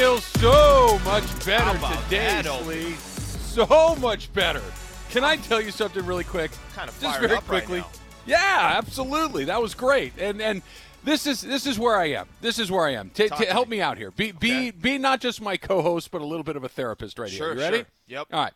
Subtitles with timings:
[0.00, 2.92] feel so much better today, Slee.
[2.94, 4.62] So much better.
[5.10, 6.50] Can I tell you something really quick?
[6.74, 7.80] Kind of Just very right quickly.
[7.80, 7.88] now.
[8.24, 9.44] Yeah, absolutely.
[9.44, 10.14] That was great.
[10.18, 10.62] And and
[11.04, 12.28] this is this is where I am.
[12.40, 13.10] This is where I am.
[13.10, 13.82] Ta- to help me.
[13.82, 14.10] out here.
[14.10, 14.38] Be Okay.
[14.38, 17.48] be be not just my co-host, but a little bit of a therapist right Sure,
[17.48, 17.54] here.
[17.56, 17.76] You ready?
[17.78, 17.86] sure.
[18.06, 18.26] Yep.
[18.32, 18.52] All right.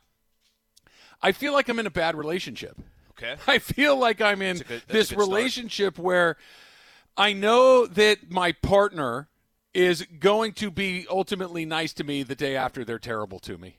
[1.23, 2.79] I feel like I'm in a bad relationship.
[3.11, 3.37] Okay.
[3.47, 5.21] I feel like I'm in good- this start.
[5.21, 6.37] relationship where
[7.19, 9.29] I know that my partner
[9.75, 13.77] is going to be ultimately nice to me the day after they're terrible to me.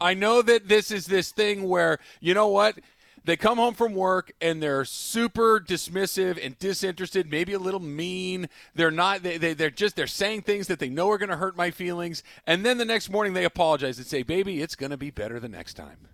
[0.00, 2.78] I know that this is this thing where, you know what?
[3.24, 8.48] They come home from work and they're super dismissive and disinterested, maybe a little mean.
[8.74, 11.36] They're not, they, they, they're just, they're saying things that they know are going to
[11.36, 12.22] hurt my feelings.
[12.46, 15.38] And then the next morning they apologize and say, baby, it's going to be better
[15.40, 16.08] the next time.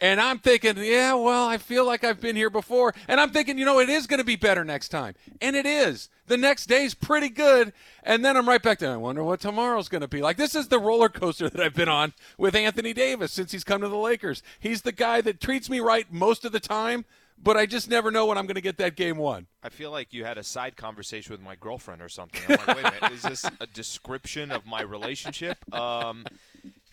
[0.00, 2.94] And I'm thinking, yeah, well, I feel like I've been here before.
[3.08, 5.14] And I'm thinking, you know, it is going to be better next time.
[5.40, 6.08] And it is.
[6.28, 7.72] The next day's pretty good.
[8.04, 10.36] And then I'm right back to, I wonder what tomorrow's going to be like.
[10.36, 13.80] This is the roller coaster that I've been on with Anthony Davis since he's come
[13.80, 14.42] to the Lakers.
[14.60, 17.04] He's the guy that treats me right most of the time,
[17.42, 19.46] but I just never know when I'm going to get that game won.
[19.64, 22.40] I feel like you had a side conversation with my girlfriend or something.
[22.48, 25.58] I'm like, wait a minute, is this a description of my relationship?
[25.74, 26.24] Um,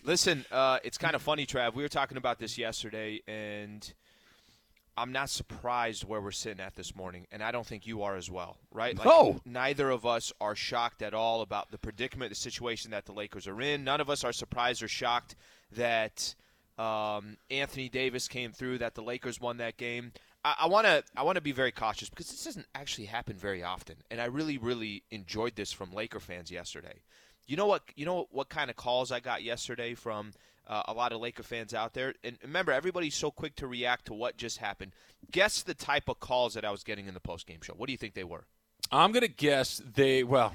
[0.06, 1.74] listen, uh, it's kind of funny, Trav.
[1.74, 3.92] We were talking about this yesterday, and
[4.96, 8.16] I'm not surprised where we're sitting at this morning, and I don't think you are
[8.16, 8.96] as well, right?
[8.96, 9.40] Like, No.
[9.44, 13.46] Neither of us are shocked at all about the predicament, the situation that the Lakers
[13.46, 13.84] are in.
[13.84, 15.34] None of us are surprised or shocked
[15.72, 16.34] that
[16.78, 20.12] um, Anthony Davis came through, that the Lakers won that game.
[20.44, 23.64] I want to I want to be very cautious because this doesn't actually happen very
[23.64, 27.00] often, and I really really enjoyed this from Laker fans yesterday.
[27.46, 27.82] You know what?
[27.94, 30.32] You know what kind of calls I got yesterday from
[30.66, 32.14] uh, a lot of Laker fans out there.
[32.24, 34.92] And remember, everybody's so quick to react to what just happened.
[35.30, 37.74] Guess the type of calls that I was getting in the post game show.
[37.74, 38.44] What do you think they were?
[38.90, 40.52] I'm going to guess they, well,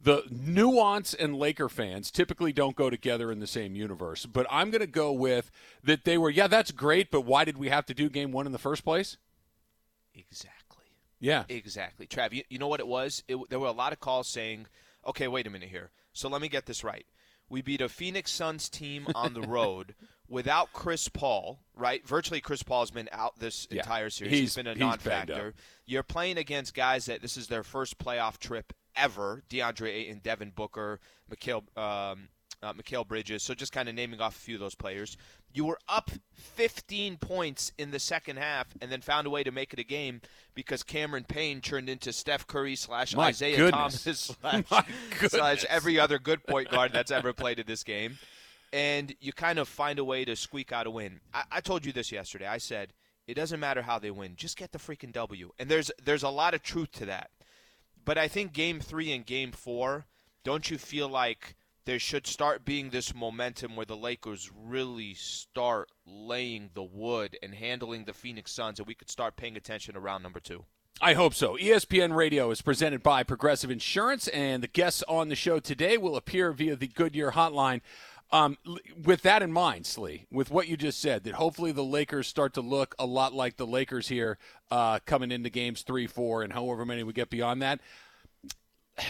[0.00, 4.70] the nuance and Laker fans typically don't go together in the same universe, but I'm
[4.70, 5.50] going to go with
[5.82, 8.46] that they were, yeah, that's great, but why did we have to do game one
[8.46, 9.16] in the first place?
[10.14, 10.84] Exactly.
[11.18, 11.44] Yeah.
[11.48, 12.06] Exactly.
[12.06, 13.22] Trav, you, you know what it was?
[13.26, 14.66] It, there were a lot of calls saying,
[15.06, 15.90] okay, wait a minute here.
[16.16, 17.06] So let me get this right.
[17.48, 19.94] We beat a Phoenix Suns team on the road
[20.28, 22.06] without Chris Paul, right?
[22.06, 23.82] Virtually Chris Paul's been out this Yeah.
[23.82, 24.32] entire series.
[24.32, 25.54] He's- he's been a he's non-factor.
[25.84, 29.44] You're playing against guys that this is their first playoff trip ever.
[29.48, 30.98] DeAndre Ayton, Devin Booker,
[31.30, 32.28] Mikal, um,
[32.62, 33.42] uh, Mikal Bridges.
[33.42, 35.16] So just kind of naming off a few of those players.
[35.52, 39.52] You were up 15 points in the second half and then found a way to
[39.52, 40.20] make it a game
[40.54, 44.04] because Cameron Payne turned into Steph Curry slash My Isaiah goodness.
[44.42, 48.18] Thomas slash, slash every other good point guard that's ever played in this game.
[48.72, 51.20] And you kind of find a way to squeak out a win.
[51.32, 52.46] I, I told you this yesterday.
[52.46, 52.92] I said
[53.26, 55.50] it doesn't matter how they win, just get the freaking W.
[55.58, 57.30] And there's there's a lot of truth to that.
[58.04, 60.06] But I think game three and game four,
[60.44, 61.56] don't you feel like
[61.86, 67.54] there should start being this momentum where the Lakers really start laying the wood and
[67.54, 70.64] handling the Phoenix Suns, and we could start paying attention around number two?
[71.00, 71.56] I hope so.
[71.56, 76.16] ESPN Radio is presented by Progressive Insurance, and the guests on the show today will
[76.16, 77.82] appear via the Goodyear Hotline.
[78.32, 78.58] Um,
[79.04, 82.54] with that in mind, Slee, with what you just said, that hopefully the Lakers start
[82.54, 84.38] to look a lot like the Lakers here
[84.70, 87.80] uh, coming into games three, four, and however many we get beyond that.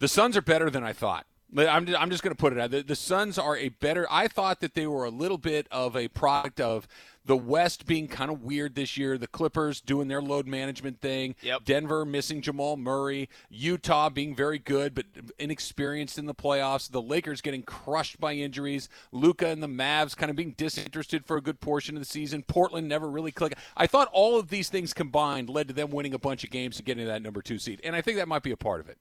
[0.00, 1.26] The Suns are better than I thought.
[1.56, 2.70] I'm just, I'm just going to put it out.
[2.70, 4.06] The, the Suns are a better.
[4.10, 6.86] I thought that they were a little bit of a product of
[7.24, 9.16] the West being kind of weird this year.
[9.16, 11.36] The Clippers doing their load management thing.
[11.42, 11.64] Yep.
[11.64, 13.28] Denver missing Jamal Murray.
[13.48, 15.06] Utah being very good but
[15.38, 16.90] inexperienced in the playoffs.
[16.90, 18.88] The Lakers getting crushed by injuries.
[19.10, 22.42] Luka and the Mavs kind of being disinterested for a good portion of the season.
[22.42, 23.56] Portland never really clicked.
[23.76, 26.76] I thought all of these things combined led to them winning a bunch of games
[26.76, 27.80] and getting that number two seed.
[27.84, 28.98] And I think that might be a part of it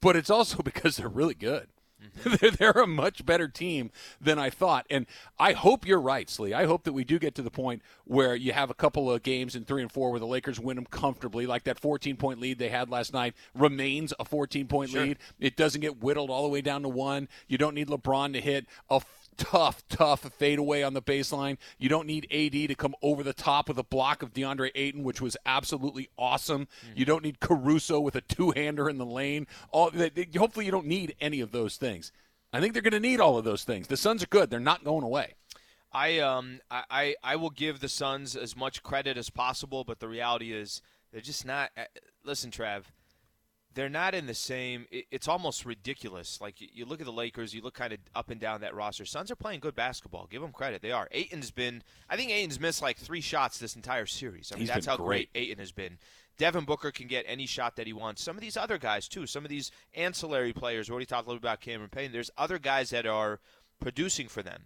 [0.00, 1.68] but it's also because they're really good.
[2.04, 2.34] Mm-hmm.
[2.40, 3.90] they're, they're a much better team
[4.20, 4.86] than I thought.
[4.90, 5.06] And
[5.38, 6.52] I hope you're right, Slee.
[6.52, 9.22] I hope that we do get to the point where you have a couple of
[9.22, 12.40] games in three and four where the Lakers win them comfortably, like that 14 point
[12.40, 15.18] lead they had last night remains a 14 point lead.
[15.38, 17.28] It doesn't get whittled all the way down to one.
[17.48, 19.00] You don't need LeBron to hit a
[19.36, 21.58] tough, tough fadeaway on the baseline.
[21.78, 25.02] You don't need AD to come over the top with a block of DeAndre Ayton,
[25.04, 26.68] which was absolutely awesome.
[26.94, 29.46] You don't need Caruso with a two-hander in the lane.
[29.70, 32.12] All they- they- hopefully you don't need any of those things.
[32.52, 33.88] I think they're going to need all of those things.
[33.88, 35.34] The Suns are good; they're not going away.
[35.92, 40.08] I um I, I will give the Suns as much credit as possible, but the
[40.08, 40.82] reality is
[41.12, 41.70] they're just not.
[41.76, 41.84] uh,
[42.24, 42.84] Listen, Trav,
[43.74, 44.86] they're not in the same.
[44.90, 46.40] It, it's almost ridiculous.
[46.40, 48.74] Like you, you look at the Lakers, you look kind of up and down that
[48.74, 49.04] roster.
[49.04, 50.26] Suns are playing good basketball.
[50.30, 50.82] Give them credit.
[50.82, 51.08] They are.
[51.10, 51.82] Ayton's been.
[52.08, 54.52] I think Ayton's missed like three shots this entire series.
[54.52, 55.32] I mean, He's that's how great.
[55.32, 55.98] great Ayton has been.
[56.36, 58.22] Devin Booker can get any shot that he wants.
[58.22, 59.26] Some of these other guys too.
[59.26, 60.88] Some of these ancillary players.
[60.88, 62.12] We already talked a little bit about Cameron Payne.
[62.12, 63.40] There's other guys that are
[63.80, 64.64] producing for them.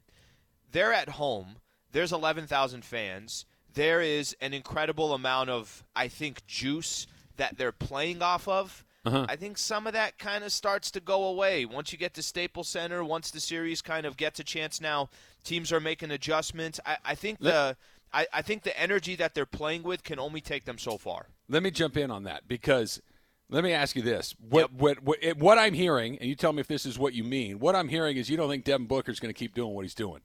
[0.71, 1.57] They're at home.
[1.93, 3.47] There's 11,000 fans.
[3.73, 7.07] There is an incredible amount of, I think, juice
[7.37, 8.85] that they're playing off of.
[9.09, 9.27] Uh-huh.
[9.29, 12.23] I think some of that kind of starts to go away once you get to
[12.23, 13.03] Staples Center.
[13.03, 15.09] Once the series kind of gets a chance now,
[15.45, 16.79] teams are making adjustments.
[16.85, 17.77] I, I think the
[18.13, 21.27] I, I think the energy that they're playing with can only take them so far.
[21.49, 23.01] Let me jump in on that because
[23.49, 24.81] let me ask you this: what Yep.
[24.81, 27.59] what what, what I'm hearing, and you tell me if this is what you mean.
[27.59, 29.87] What I'm hearing is you don't think Devin Booker is going to keep doing what
[29.87, 30.21] he's doing.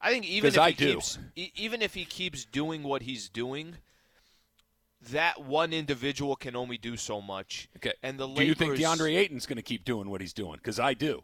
[0.00, 0.94] I think even if I he do.
[0.94, 3.76] keeps even if he keeps doing what he's doing,
[5.12, 7.68] that one individual can only do so much.
[7.76, 7.92] Okay.
[8.02, 10.54] And the do you think DeAndre Ayton's going to keep doing what he's doing?
[10.54, 11.22] Because I do.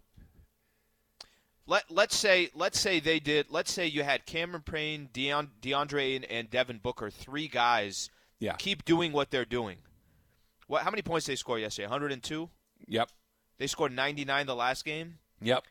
[1.66, 3.46] Let let's say let's say they did.
[3.50, 8.10] Let's say you had Cameron Payne, Deon, DeAndre, and, and Devin Booker, three guys.
[8.38, 8.54] Yeah.
[8.54, 9.78] Keep doing what they're doing.
[10.66, 10.82] What?
[10.82, 11.86] How many points they score yesterday?
[11.86, 12.50] 102.
[12.88, 13.10] Yep.
[13.58, 15.18] They scored 99 the last game.
[15.40, 15.64] Yep.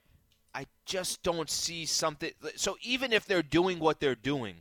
[0.55, 2.31] I just don't see something.
[2.55, 4.55] So even if they're doing what they're doing,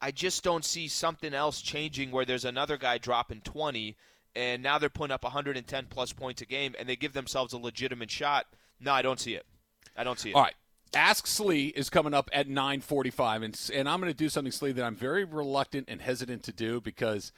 [0.00, 3.96] I just don't see something else changing where there's another guy dropping 20
[4.34, 7.58] and now they're putting up 110 plus points a game and they give themselves a
[7.58, 8.46] legitimate shot.
[8.80, 9.44] No, I don't see it.
[9.96, 10.36] I don't see it.
[10.36, 10.54] All right.
[10.94, 14.72] Ask Slee is coming up at 9:45, and and I'm going to do something Slee
[14.72, 17.30] that I'm very reluctant and hesitant to do because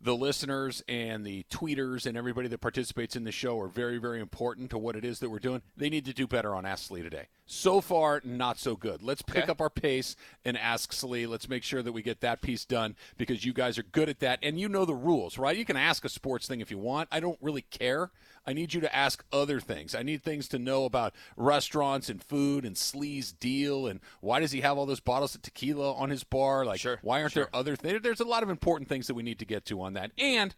[0.00, 4.20] the listeners and the tweeters and everybody that participates in the show are very very
[4.20, 5.62] important to what it is that we're doing.
[5.76, 7.28] They need to do better on Ask Slee today.
[7.46, 9.02] So far, not so good.
[9.02, 9.50] Let's pick Okay.
[9.52, 11.26] up our pace and ask Slee.
[11.26, 14.18] Let's make sure that we get that piece done because you guys are good at
[14.20, 15.56] that and you know the rules, right?
[15.56, 17.08] You can ask a sports thing if you want.
[17.12, 18.10] I don't really care.
[18.46, 19.94] I need you to ask other things.
[19.94, 24.52] I need things to know about restaurants and food and Slee's deal and why does
[24.52, 26.64] he have all those bottles of tequila on his bar?
[26.64, 27.44] Like, Sure, why aren't sure.
[27.44, 28.02] there other things?
[28.02, 30.12] There's a lot of important things that we need to get to on that.
[30.16, 30.54] And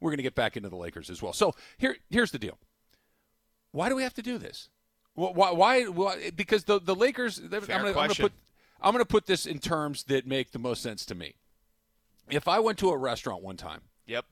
[0.00, 1.32] we're going to get back into the Lakers as well.
[1.32, 2.56] So here, here's the deal.
[3.72, 4.70] Why do we have to do this?
[5.14, 5.52] Wh- Why?
[5.52, 5.82] Why?
[5.84, 7.38] why because the the Lakers.
[7.38, 8.22] I'm Fair going to question.
[8.24, 8.32] put
[8.80, 11.34] I'm going to put this in terms that make the most sense to me.
[12.30, 14.24] If I went to a restaurant one time Yep.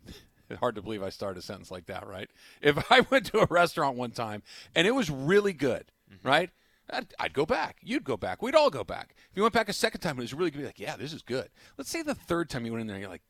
[0.60, 2.30] hard to believe I started a sentence like that, right?
[2.60, 4.42] If I went to a restaurant one time
[4.74, 6.26] and it was really good, mm-hmm.
[6.26, 6.50] right?
[6.90, 7.78] I'd, I'd go back.
[7.82, 8.42] You'd go back.
[8.42, 9.16] We'd all go back.
[9.30, 10.80] If you went back a second time and it was really good, you'd be like,
[10.80, 11.48] yeah, this is good.
[11.76, 13.24] Let's say the third time you went in there and you're like,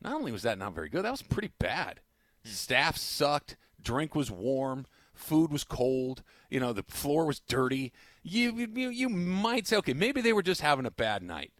[0.00, 2.00] not only was that not very good, that was pretty bad.
[2.44, 2.50] Hmm.
[2.50, 3.56] Staff sucked.
[3.82, 4.86] Drink was warm.
[5.12, 6.22] Food was cold.
[6.48, 7.92] You know, the floor was dirty.
[8.22, 11.52] You, you, you might say, okay, maybe they were just having a bad night.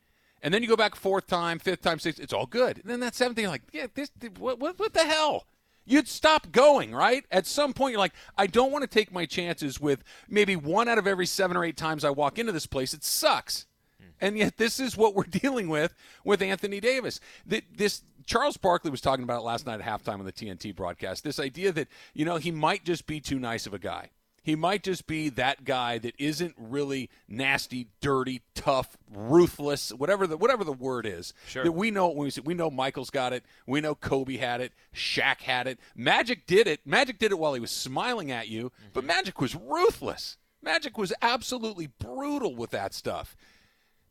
[0.43, 2.21] And then you go back fourth time, fifth time, sixth.
[2.21, 2.79] It's all good.
[2.79, 5.47] And then that seventh thing, you're like, yeah, this, what, what, what the hell?
[5.85, 7.25] You'd stop going, right?
[7.31, 10.89] At some point, you're like, I don't want to take my chances with maybe one
[10.89, 12.95] out of every seven or eight times I walk into this place.
[12.95, 13.67] It sucks.
[14.01, 14.07] Hmm.
[14.21, 15.95] And yet, this is what we're dealing with
[16.25, 17.21] with Anthony Davis.
[17.49, 20.75] Th- This Charles Barkley was talking about it last night at halftime on the TNT
[20.75, 21.25] broadcast.
[21.25, 24.11] This idea that you know he might just be too nice of a guy.
[24.43, 30.37] He might just be that guy that isn't really nasty, dirty, tough, ruthless, whatever the
[30.37, 31.33] whatever the word is.
[31.47, 31.63] Sure.
[31.63, 33.45] That we know when we say we know Michael's got it.
[33.67, 34.73] We know Kobe had it.
[34.93, 35.79] Shaq had it.
[35.95, 36.81] Magic did it.
[36.85, 39.09] Magic did it while he was smiling at you, but mm-hmm.
[39.09, 40.39] Magic was ruthless.
[40.61, 43.37] Magic was absolutely brutal with that stuff.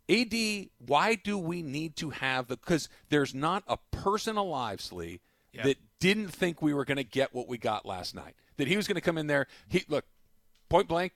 [0.09, 0.33] AD,
[0.79, 2.57] why do we need to have the?
[2.57, 5.21] Because there's not a person alive, Slee,
[5.53, 5.63] Yeah.
[5.63, 8.35] that didn't think we were going to get what we got last night.
[8.57, 9.47] That he was going to come in there.
[9.69, 10.05] He look,
[10.71, 11.11] point blank,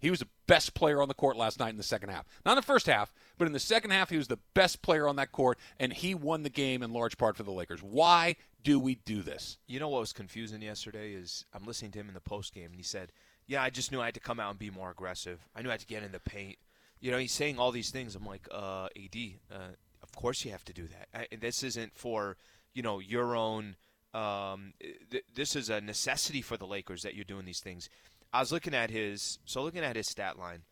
[0.00, 2.26] he was the best player on the court last night in the second half.
[2.44, 5.06] Not in the first half, but in the second half, he was the best player
[5.06, 7.80] on that court, and he won the game in large part for the Lakers.
[7.80, 9.56] Why do we do this?
[9.68, 12.66] You know what was confusing yesterday is I'm listening to him in the post game,
[12.66, 13.12] and he said,
[13.46, 15.46] "Yeah, I just knew I had to come out and be more aggressive.
[15.54, 16.58] I knew I had to get in the paint."
[17.00, 18.16] You know, he's saying all these things.
[18.16, 19.16] I'm like, uh, "AD,
[19.52, 21.08] uh, of course you have to do that.
[21.14, 22.36] I, this isn't for
[22.74, 23.76] you know your own.
[24.14, 24.72] Um,
[25.10, 27.88] th- this is a necessity for the Lakers that you're doing these things."
[28.32, 30.62] I was looking at his so looking at his stat line,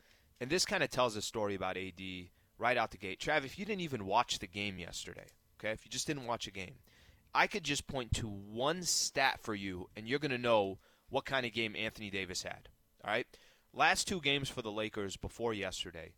[0.40, 2.00] and this kind of tells a story about AD
[2.58, 3.20] right out the gate.
[3.20, 5.26] Trav, if you didn't even watch the game yesterday,
[5.58, 6.74] okay, if you just didn't watch a game,
[7.34, 11.24] I could just point to one stat for you, and you're going to know what
[11.24, 12.68] kind of game Anthony Davis had.
[13.04, 13.26] All right?
[13.72, 16.12] Last two games for the Lakers before yesterday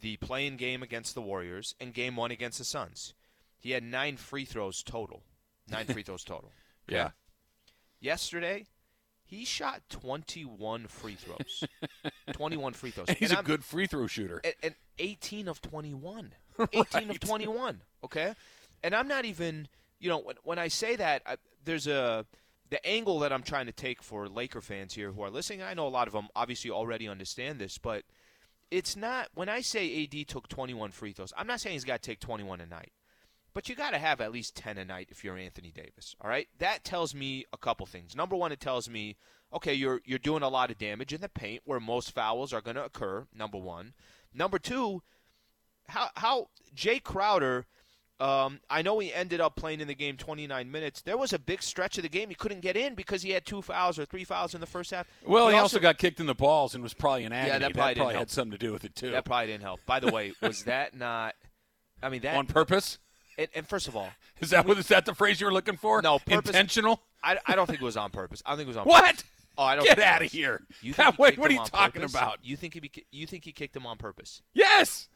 [0.00, 3.14] the playing game against the Warriors and game one against the Suns.
[3.58, 5.22] He had nine free throws total.
[5.70, 6.50] Nine free throws total.
[6.88, 7.10] Yeah.
[8.00, 8.66] Yesterday,
[9.24, 11.64] he shot 21 free throws.
[12.32, 13.08] 21 free throws.
[13.08, 14.40] And he's And a I'm- good free throw shooter.
[14.44, 16.32] and, and 18 of 21.
[16.72, 17.10] 18 Right.
[17.10, 17.80] of 21.
[18.04, 18.34] Okay,
[18.82, 19.68] and I'm not even.
[20.00, 22.26] You know, when, when I say that, I, there's a
[22.70, 25.72] the angle that I'm trying to take for Laker fans here who are listening, I
[25.74, 28.02] know a lot of them obviously already understand this, but
[28.70, 31.32] it's not when I say AD took 21 free throws.
[31.36, 32.92] I'm not saying he's got to take 21 a night.
[33.54, 36.28] But you got to have at least 10 a night if you're Anthony Davis, all
[36.28, 36.48] right?
[36.58, 38.16] That tells me a couple things.
[38.16, 39.16] Number 1 it tells me
[39.52, 42.60] okay, you're you're doing a lot of damage in the paint where most fouls are
[42.60, 43.94] going to occur, number 1.
[44.34, 45.02] Number 2,
[45.88, 47.66] how how Jae Crowder
[48.20, 51.02] um, I know he ended up playing in the game 29 minutes.
[51.02, 53.44] There was a big stretch of the game he couldn't get in because he had
[53.44, 55.08] two fouls or three fouls in the first half.
[55.26, 57.52] Well, he, he also, also, got kicked in the balls and was probably an agony.
[57.52, 59.10] Yeah, that probably, that probably had something to do with it too.
[59.10, 59.80] That probably didn't help.
[59.84, 61.34] By the way, was that not?
[62.02, 62.98] I mean, that on purpose.
[63.38, 64.08] And, and first of all,
[64.40, 66.00] is that what is that the phrase you were looking for?
[66.02, 67.02] No, purpose, intentional.
[67.22, 68.42] I, I don't think it was on purpose.
[68.44, 68.84] I don't think it was on.
[68.84, 68.92] Purpose.
[69.00, 69.04] What?
[69.16, 69.24] Purpose.
[69.56, 70.62] Oh, I don't get out of here.
[70.82, 72.12] You think Wait, what are you talking purpose?
[72.12, 72.38] about?
[72.42, 74.42] You think he you think he kicked him on purpose?
[74.52, 75.08] Yes,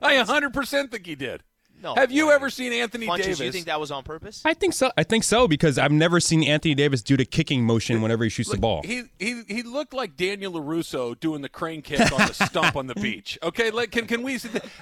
[0.00, 1.42] I 100 percent think he did.
[1.82, 1.94] No.
[1.96, 3.40] Have you ever seen Anthony Funches, Davis?
[3.40, 4.40] You think that was on purpose?
[4.44, 4.92] I think so.
[4.96, 8.30] I think so because I've never seen Anthony Davis do the kicking motion whenever he
[8.30, 8.82] shoots Look, the ball.
[8.84, 12.86] He, he he looked like Daniel LaRusso doing the crane kick on the stump on
[12.86, 13.36] the beach.
[13.42, 14.38] Okay, like, can can we?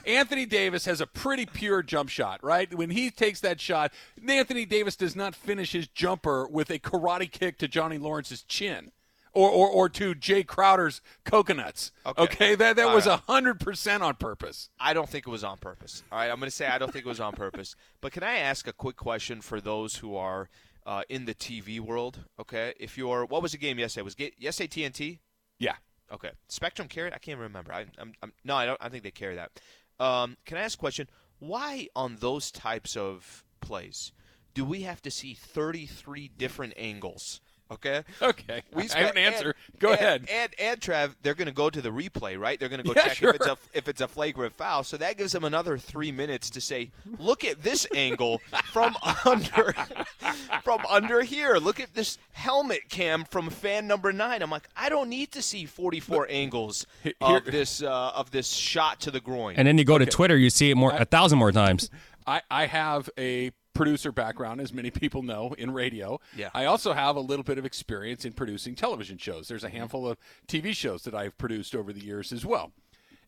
[0.07, 2.73] Anthony Davis has a pretty pure jump shot, right?
[2.75, 3.93] When he takes that shot,
[4.27, 8.93] Anthony Davis does not finish his jumper with a karate kick to Johnny Lawrence's chin
[9.33, 11.93] or, or, or to Jae Crowder's coconuts.
[12.07, 12.55] Okay, okay?
[12.55, 14.71] that that All was a hundred percent on purpose.
[14.79, 16.03] I don't think it was on purpose.
[16.11, 17.77] All right, I'm going to say I don't think it was on purpose.
[18.01, 20.49] But can I ask a quick question for those who are
[20.87, 22.21] uh, in the TV world?
[22.41, 24.05] Okay, if you're what was the game yesterday?
[24.05, 25.19] Was it yesterday TNT?
[25.59, 25.75] Yeah.
[26.13, 26.31] Okay.
[26.49, 27.13] Spectrum carried?
[27.13, 27.73] I can't remember.
[27.73, 28.79] I, I'm, I'm no, I don't.
[28.81, 29.51] I think they carry that.
[29.99, 31.09] Um, can I ask a question?
[31.39, 34.13] Why on those types of plays
[34.55, 37.41] do we have to see 33 different angles?
[37.71, 38.03] Okay.
[38.21, 38.63] Okay.
[38.73, 39.55] We spent, I have an answer.
[39.73, 40.29] And, go and, ahead.
[40.31, 42.59] And, and Trav, they're going to go to the replay, right?
[42.59, 43.31] They're going to go yeah, check sure.
[43.31, 44.83] if it's a if it's a flagrant foul.
[44.83, 48.41] So that gives them another three minutes to say, look at this angle
[48.73, 49.75] from under
[50.65, 51.57] from under here.
[51.57, 54.43] Look at this helmet cam from fan number nine.
[54.43, 58.49] I'm like, I don't need to see 44 angles here, of this uh, of this
[58.49, 59.57] shot to the groin.
[59.57, 60.07] And then you go okay.
[60.07, 61.91] to Twitter, you see it more I, a thousand more times.
[62.27, 66.21] I, I have a producer background, as many people know, in radio.
[66.37, 66.51] Yeah.
[66.55, 69.49] I also have a little bit of experience in producing television shows.
[69.49, 69.77] There's a mm-hmm.
[69.79, 72.73] handful of TV shows that I've produced over the years as well.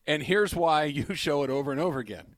[0.05, 2.35] And here's why you show it over and over again.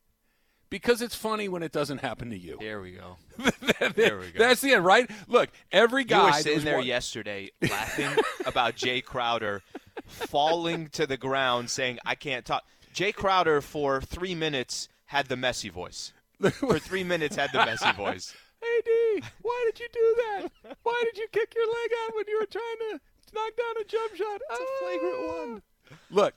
[0.70, 2.58] Because it's funny when it doesn't happen to you.
[2.60, 3.18] There we go.
[3.96, 4.40] there we go.
[4.40, 5.10] That's the end, right?
[5.28, 6.18] Look, every guy.
[6.18, 8.10] You were sitting there yesterday laughing
[8.46, 9.62] about Jae Crowder
[10.08, 12.64] falling to the ground saying, I can't talk.
[12.94, 16.14] Jae Crowder, for three minutes, had the messy voice.
[16.60, 18.34] for three minutes had the messy voice.
[18.62, 20.75] Hey D, why did you do that?
[20.82, 23.00] Why did you kick your leg out when you were trying to
[23.32, 24.42] knock down a jump shot?
[24.50, 25.44] It's a flagrant ah.
[25.44, 25.62] one.
[26.10, 26.34] Look,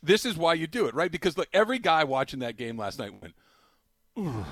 [0.00, 1.10] this is why you do it, right?
[1.10, 3.34] Because look, every guy watching that game last night went,
[4.16, 4.22] Ooh.
[4.22, 4.42] Mm-hmm.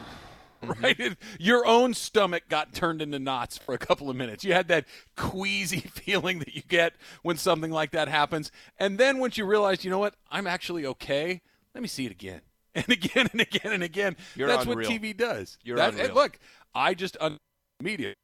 [0.83, 1.17] right?
[1.38, 4.45] Your own stomach got turned into knots for a couple of minutes.
[4.45, 4.87] You had that
[5.17, 8.50] queasy feeling that you get when something like that happens.
[8.79, 11.40] And then once you realize, you know what, I'm actually okay,
[11.75, 12.40] let me see it again.
[12.75, 14.17] and again and again and again.
[14.37, 14.89] You're That's unreal.
[14.89, 15.59] what TV does.
[15.65, 16.15] You're that, unreal.
[16.15, 16.39] Look,
[16.75, 17.39] I just un-
[17.83, 18.15] media.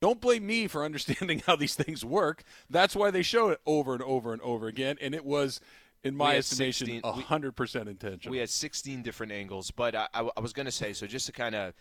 [0.00, 2.42] Don't blame me for understanding how these things work.
[2.68, 5.60] That's why they show it over and over and over again, and it was.
[6.02, 8.30] In my estimation, 16, 100% intentional.
[8.30, 11.26] We had 16 different angles, but I, I, I was going to say, so just
[11.26, 11.74] to kind of,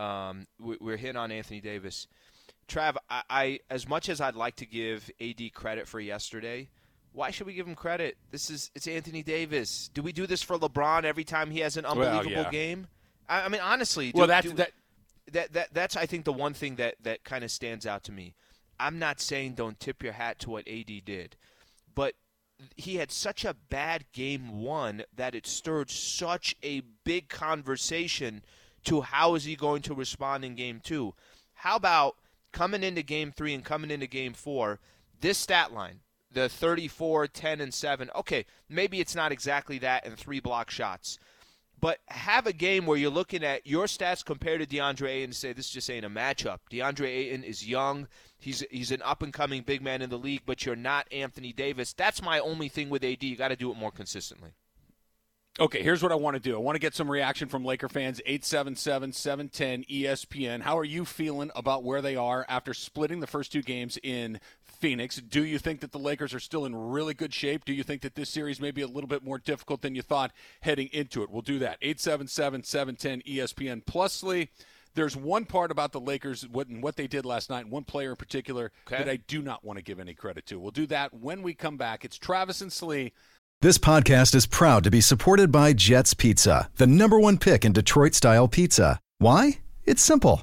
[0.00, 2.06] um, we, we're hitting on Anthony Davis.
[2.68, 6.70] Trav, I, I, as much as I'd like to give AD credit for yesterday,
[7.16, 8.18] why should we give him credit?
[8.30, 9.88] This is it's Anthony Davis.
[9.94, 12.50] Do we do this for LeBron every time he has an unbelievable well, yeah.
[12.50, 12.88] game?
[13.26, 14.72] I, I, mean, honestly, do, well, that's do, that,
[15.32, 18.12] that that that's I think the one thing that that kind of stands out to
[18.12, 18.34] me.
[18.78, 21.36] I'm not saying don't tip your hat to what AD did,
[21.94, 22.12] but
[22.76, 28.42] he had such a bad game one that it stirred such a big conversation
[28.84, 31.14] to how is he going to respond in game two.
[31.54, 32.16] How about
[32.52, 34.80] coming into game three and coming into game four?
[35.18, 36.00] This stat line
[36.36, 38.10] the 34, 10, and 7.
[38.14, 41.18] Okay, maybe it's not exactly that in three block shots.
[41.80, 45.34] But have a game where you're looking at your stats compared to DeAndre Ayton and
[45.34, 46.58] say this just ain't a matchup.
[46.70, 48.06] DeAndre Ayton is young.
[48.38, 51.54] He's he's an up and coming big man in the league, but you're not Anthony
[51.54, 51.94] Davis.
[51.94, 53.22] That's my only thing with AD.
[53.22, 54.50] You got to do it more consistently.
[55.58, 56.54] Okay, here's what I want to do.
[56.54, 58.20] I want to get some reaction from Laker fans.
[58.26, 60.60] 877 710 ESPN.
[60.60, 64.38] How are you feeling about where they are after splitting the first two games in
[64.76, 65.16] Phoenix?
[65.16, 67.64] Do you think that the Lakers are still in really good shape?
[67.64, 70.02] Do you think that this series may be a little bit more difficult than you
[70.02, 71.30] thought heading into it?
[71.30, 71.78] We'll do that.
[71.82, 73.84] 877 710 ESPN.
[73.84, 74.50] Plusly,
[74.94, 78.16] there's one part about the Lakers, what, what they did last night, one player in
[78.16, 78.98] particular okay.
[78.98, 80.58] that I do not want to give any credit to.
[80.58, 82.04] We'll do that when we come back.
[82.04, 83.12] It's Travis and Slee
[83.62, 87.72] this podcast is proud to be supported by Jets Pizza, the number one pick in
[87.72, 89.00] Detroit style pizza.
[89.16, 89.60] Why?
[89.86, 90.42] It's simple.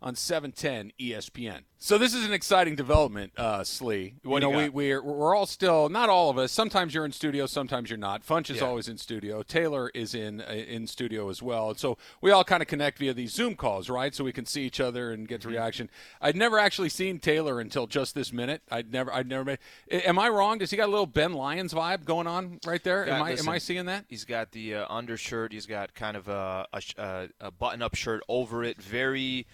[0.00, 1.62] On 710 ESPN.
[1.80, 4.14] So this is an exciting development, uh, Slee.
[4.24, 6.50] What you know, you we, we're, we're all still not all of us.
[6.50, 8.26] Sometimes you're in studio, sometimes you're not.
[8.26, 8.64] Funch is Yeah.
[8.66, 9.42] always in studio.
[9.44, 11.70] Taylor is in uh, in studio as well.
[11.70, 14.12] And so we all kind of connect via these Zoom calls, right?
[14.12, 15.28] So we can see each other and Mm-hmm.
[15.28, 15.88] get the reaction.
[16.20, 18.62] I'd never actually seen Taylor until just this minute.
[18.72, 19.58] I'd never I'd never made.
[19.90, 20.58] Am I wrong?
[20.58, 23.04] Does he got a little Ben Lyons vibe going on right there?
[23.04, 24.04] Got- am I listen, am I seeing that?
[24.08, 25.52] He's got the uh, undershirt.
[25.52, 28.80] He's got kind of a, a, uh, a button-up shirt over it.
[28.82, 29.46] Very,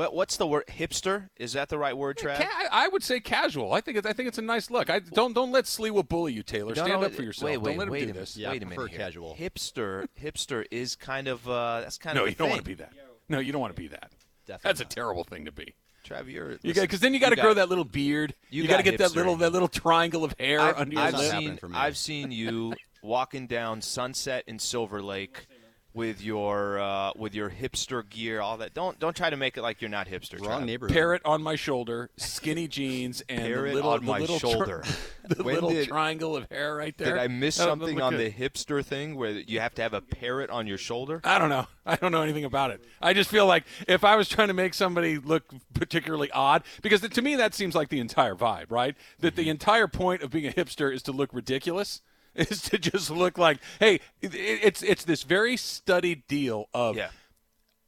[0.00, 0.64] what, what's the word?
[0.66, 1.28] Hipster?
[1.36, 2.38] Is that the right word, Trav?
[2.38, 3.74] Ca- I would say casual.
[3.74, 4.88] I think it's, I think it's a nice look.
[4.88, 6.74] I don't don't let Sleewa bully you, Taylor.
[6.74, 7.44] No, Stand no, up for yourself.
[7.50, 8.34] Wait, wait, don't let him wait do a this.
[8.34, 8.88] Yeah, wait a minute.
[8.88, 8.98] here.
[8.98, 9.36] casual.
[9.38, 12.66] Hipster, hipster is kind of uh, that's kind No, of a you don't want to
[12.66, 12.92] be that.
[13.28, 14.10] No, you don't want to be that.
[14.46, 15.74] Definitely That's a terrible thing to be.
[16.08, 18.34] Trav, you're You got because then you got to grow that little beard.
[18.48, 21.02] you You, got to get that little that little triangle of hair I've, under your
[21.04, 21.30] I've lip.
[21.30, 21.76] seen for me.
[21.76, 25.46] I've seen you walking down Sunset in Silver Lake
[25.92, 28.74] with your uh, with your hipster gear, all that.
[28.74, 30.40] Don't don't try to make it like you're not hipster.
[30.40, 30.66] Wrong Trav.
[30.66, 30.94] neighborhood.
[30.94, 34.84] Parrot on my shoulder, skinny jeans, and Parrot little, on the my little tri- shoulder.
[35.28, 37.14] the When little did- triangle of hair right there.
[37.14, 38.32] Did I miss That something on good.
[38.32, 41.20] the hipster thing where you have to have a parrot on your shoulder?
[41.24, 41.66] I don't know.
[41.84, 42.84] I don't know anything about it.
[43.02, 45.42] I just feel like if I was trying to make somebody look
[45.74, 48.94] particularly odd, because to me that seems like the entire vibe, right?
[49.18, 49.42] That Mm-hmm.
[49.42, 52.00] the entire point of being a hipster is to look ridiculous,
[52.50, 57.10] is to just look like, hey, it, it's it's this very studied deal of Yeah.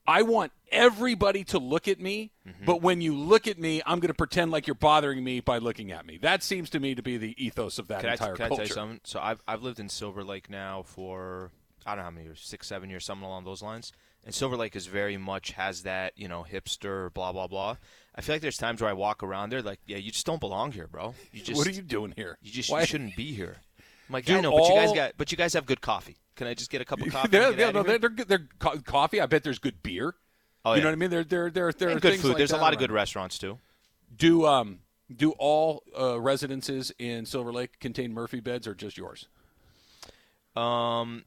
[0.06, 2.64] I want everybody to look at me, Mm-hmm.
[2.64, 5.58] but when you look at me, I'm going to pretend like you're bothering me by
[5.58, 6.18] looking at me.
[6.18, 8.48] That seems to me to be the ethos of that Can, I, entire can I
[8.48, 8.62] culture.
[8.64, 9.00] tell you something?
[9.04, 11.52] So I've I've lived in Silver Lake now for
[11.86, 13.92] I don't know how many years, six, seven years, something along those lines.
[14.24, 17.76] And Silver Lake is very much has that you know hipster blah blah blah.
[18.16, 20.40] I feel like there's times where I walk around there like yeah you just don't
[20.40, 21.14] belong here, bro.
[21.30, 22.38] You just what are you doing here?
[22.42, 23.58] you just Why- you shouldn't be here.
[24.12, 26.16] I'm like Do I know, but you guys got but you guys have good coffee.
[26.36, 27.28] Can I just get a cup of coffee?
[27.28, 29.20] They're, yeah, no, they're, they're, good- they're co- coffee.
[29.20, 30.14] I bet there's good beer.
[30.64, 30.84] Oh, you yeah.
[30.84, 31.10] know what I mean?
[31.10, 32.28] There, there, there, there good things food.
[32.28, 33.58] like There's a lot of good restaurants too.
[34.14, 34.80] Do um
[35.14, 39.26] do all uh, residences in Silver Lake contain Murphy beds or just yours?
[40.54, 41.24] Um,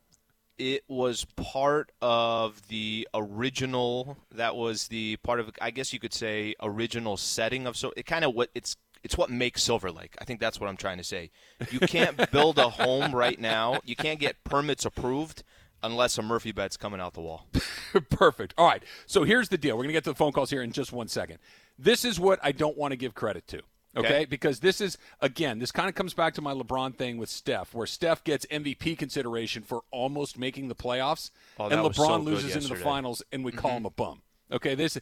[0.57, 4.17] it was part of the original.
[4.33, 7.75] That was the part of, I guess you could say, original setting of.
[7.75, 8.77] So it kind of what it's.
[9.05, 10.15] It's what makes Silver Lake.
[10.19, 11.29] I think that's what I'm trying to say.
[11.69, 13.79] You can't build a home right now.
[13.85, 15.43] You can't get permits approved
[15.83, 17.45] unless a Murphy bed's coming out the wall.
[18.09, 18.55] Perfect.
[18.57, 18.81] All right.
[19.05, 19.75] So here's the deal.
[19.77, 21.37] We're going to get to the phone calls here in just one second.
[21.77, 23.61] This is what I don't want to give credit to.
[23.95, 24.07] Okay?
[24.07, 24.25] Okay.
[24.25, 27.75] Because this is, again, this kind of comes back to my LeBron thing with Steph,
[27.75, 32.25] where Steph gets MVP consideration for almost making the playoffs, Oh, and so LeBron good
[32.25, 33.77] loses into the finals, and we call mm-hmm.
[33.77, 34.23] him a bum.
[34.51, 34.73] Okay?
[34.73, 34.97] This.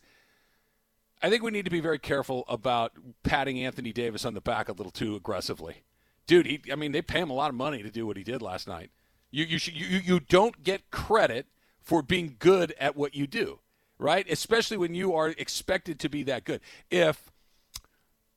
[1.24, 2.92] I think we need to be very careful about
[3.24, 5.84] patting Anthony Davis on the back a little too aggressively.
[6.28, 8.24] Dude, he, I mean, they pay him a lot of money to do what he
[8.24, 8.92] did last night.
[9.32, 11.48] You, you, should, you, you don't get credit
[11.82, 13.60] for being good at what you do,
[13.98, 14.30] right?
[14.30, 16.60] Especially when you are expected to be that good.
[16.92, 17.32] If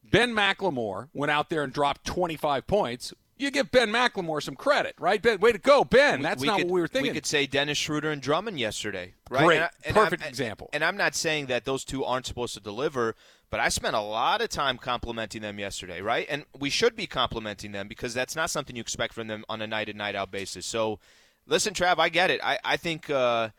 [0.05, 4.95] Ben McLemore went out there and dropped 25 points, you give Ben McLemore some credit,
[4.99, 5.21] right?
[5.21, 6.23] Ben, way to go, Ben.
[6.23, 7.13] That's not could, what we were thinking.
[7.13, 9.45] We could say Dennis Schroeder and Drummond yesterday, right?
[9.45, 9.57] Great.
[9.57, 10.71] And I- and Perfect I'm- example.
[10.73, 13.15] And I'm not saying that those two aren't supposed to deliver,
[13.51, 16.27] but I spent a lot of time complimenting them yesterday, right?
[16.31, 19.61] And we should be complimenting them because that's not something you expect from them on
[19.63, 20.67] a night in night out basis.
[20.67, 20.99] So,
[21.47, 22.41] listen, Trav, I get it.
[22.43, 23.51] I I think uh,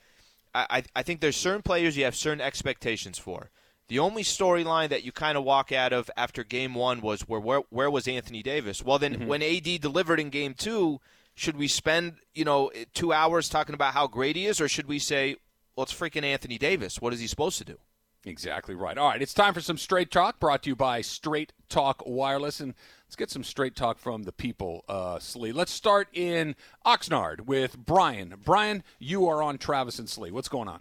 [0.55, 3.51] I- I think there's certain players you have certain expectations for.
[3.89, 7.39] The only storyline that you kind of walk out of after game one was where
[7.39, 8.83] where, where was Anthony Davis?
[8.83, 9.27] Well, then Mm-hmm.
[9.27, 10.99] when AD delivered in game two,
[11.35, 14.87] should we spend you know two hours talking about how great he is, or should
[14.87, 15.37] we say,
[15.75, 16.99] well, it's freaking Anthony Davis?
[16.99, 17.77] What is he supposed to do?
[18.25, 18.97] Exactly right.
[18.97, 22.59] All right, it's time for some straight talk brought to you by Straight Talk Wireless.
[22.59, 22.73] And
[23.07, 25.53] let's get some straight talk from the people, uh, Slee.
[25.53, 28.33] Let's start in Oxnard with Brian.
[28.43, 30.31] Brian, you are on Travis and Slee.
[30.31, 30.79] What's going on?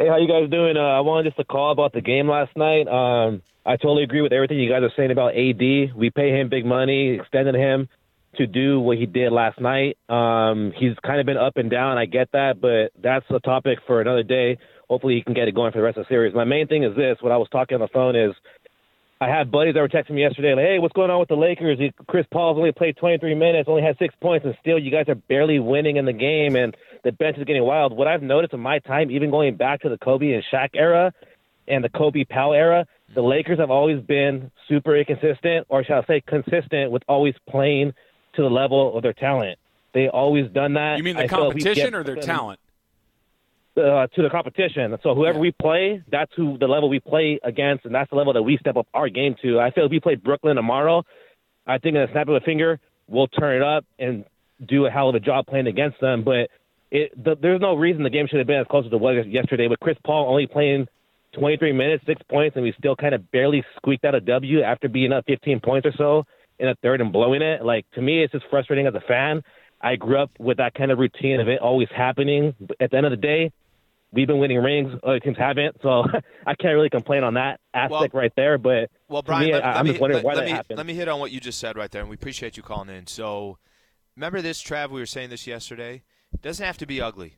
[0.00, 0.78] Hey, how you guys doing?
[0.78, 2.88] Uh, I wanted just to call about the game last night.
[2.88, 5.60] Um, I totally agree with everything you guys are saying about AD.
[5.94, 7.86] We pay him big money, extended him
[8.36, 9.98] to do what he did last night.
[10.08, 11.98] Um, he's kind of been up and down.
[11.98, 14.56] I get that, but that's a topic for another day.
[14.88, 16.34] Hopefully, he can get it going for the rest of the series.
[16.34, 18.34] My main thing is this: what I was talking on the phone is.
[19.22, 21.36] I had buddies that were texting me yesterday, like, "Hey, what's going on with the
[21.36, 21.78] Lakers?
[22.08, 25.14] Chris Paul's only played 23 minutes, only had six points, and still you guys are
[25.14, 28.60] barely winning in the game, and the bench is getting wild." What I've noticed in
[28.60, 31.12] my time, even going back to the Kobe and Shaq era,
[31.68, 36.06] and the Kobe Pau era, the Lakers have always been super inconsistent, or shall I
[36.06, 37.92] say, consistent with always playing
[38.34, 39.58] to the level of their talent.
[39.92, 40.98] They always done that.
[40.98, 42.60] You mean the I feel like we competition or their them, talent?
[43.76, 44.96] Uh, to the competition.
[45.02, 45.42] So whoever Yeah.
[45.42, 48.58] we play, that's who the level we play against, and that's the level that we
[48.58, 49.58] step up our game to.
[49.60, 51.04] I feel if we play Brooklyn tomorrow,
[51.66, 54.24] I think in a snap of a finger, we'll turn it up and
[54.64, 56.22] do a hell of a job playing against them.
[56.24, 56.50] But
[56.90, 59.24] it, the, there's no reason the game should have been as close as it was
[59.26, 59.68] yesterday.
[59.68, 60.86] With Chris Paul only playing
[61.34, 64.88] 23 minutes, six points, and we still kind of barely squeaked out a W after
[64.88, 66.24] being up 15 points or so
[66.58, 67.64] in a third and blowing it.
[67.64, 69.42] Like to me, it's just frustrating as a fan.
[69.80, 72.54] I grew up with that kind of routine of it always happening.
[72.60, 73.50] But at the end of the day,
[74.12, 74.92] we've been winning rings.
[75.04, 76.04] Other teams haven't, so
[76.46, 78.58] I can't really complain on that aspect Well- right there.
[78.58, 80.76] But Well, Brian, me, let, I- me, just wondering let, why let that me, happened.
[80.78, 82.88] Let me hit on what you just said right there, and we appreciate you calling
[82.90, 83.06] in.
[83.06, 83.56] So,
[84.16, 84.90] remember this, Trav?
[84.90, 86.02] We were saying this yesterday.
[86.32, 87.34] It doesn't have to be ugly.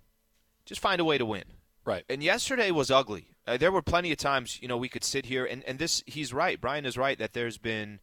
[0.64, 1.44] Just find a way to win.
[1.84, 2.04] Right.
[2.08, 3.28] And yesterday was ugly.
[3.46, 6.02] Uh, there were plenty of times, you know, we could sit here and, and this.
[6.06, 6.60] He's right.
[6.60, 7.98] Brian is right that there's been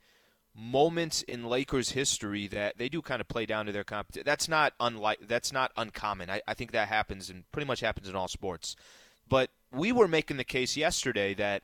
[0.54, 4.24] moments in Lakers history that they do kind of play down to their competition.
[4.26, 5.20] That's not unlike.
[5.28, 6.30] That's not uncommon.
[6.30, 8.76] I, I think that happens and pretty much happens in all sports.
[9.30, 11.64] But we were making the case yesterday that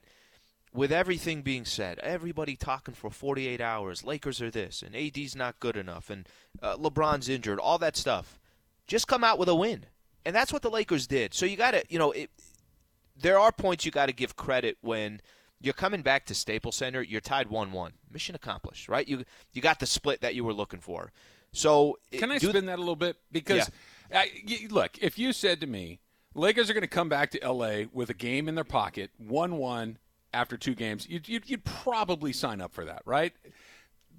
[0.73, 5.59] with everything being said, everybody talking for 48 hours, Lakers are this, and AD's not
[5.59, 6.27] good enough, and
[6.61, 8.39] uh, LeBron's injured, all that stuff.
[8.87, 9.85] Just come out with a win,
[10.25, 11.33] and that's what the Lakers did.
[11.33, 12.29] So you got to, you know, it,
[13.19, 15.21] there are points you got to give credit when
[15.61, 17.01] you're coming back to Staples Center.
[17.01, 19.07] You're tied one-one, mission accomplished, right?
[19.07, 21.11] You you got the split that you were looking for.
[21.51, 23.15] So Can I do- spin that a little bit?
[23.31, 23.71] Because,
[24.13, 25.99] I, y- look, if you said to me,
[26.33, 27.87] Lakers are going to come back to L.A.
[27.93, 29.97] with a game in their pocket, 1 1
[30.33, 33.31] after two games, you'd, you'd, you'd probably sign up for that, right?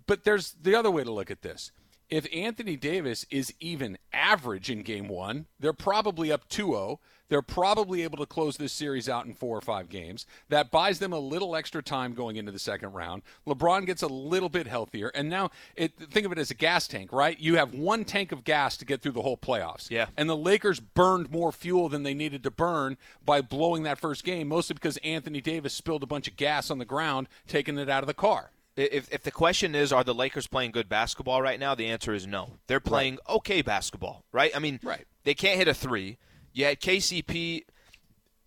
[0.06, 1.72] But there's the other way to look at this.
[2.08, 7.00] If Anthony Davis is even average in game one, they're probably up 2 0.
[7.28, 10.26] They're probably able to close this series out in four or five games.
[10.48, 13.22] That buys them a little extra time going into the second round.
[13.46, 15.08] LeBron gets a little bit healthier.
[15.08, 17.38] And now, it, think of it as a gas tank, right?
[17.40, 19.90] You have one tank of gas to get through the whole playoffs.
[19.90, 20.06] Yeah.
[20.16, 24.22] And the Lakers burned more fuel than they needed to burn by blowing that first
[24.22, 27.90] game, mostly because Anthony Davis spilled a bunch of gas on the ground, taking it
[27.90, 28.52] out of the car.
[28.76, 31.74] If, if the question is, are the Lakers playing good basketball right now?
[31.74, 32.58] The answer is no.
[32.66, 34.52] They're playing okay basketball, right?
[34.54, 35.06] I mean, Right.
[35.24, 36.18] they can't hit a three.
[36.52, 37.62] You had KCP.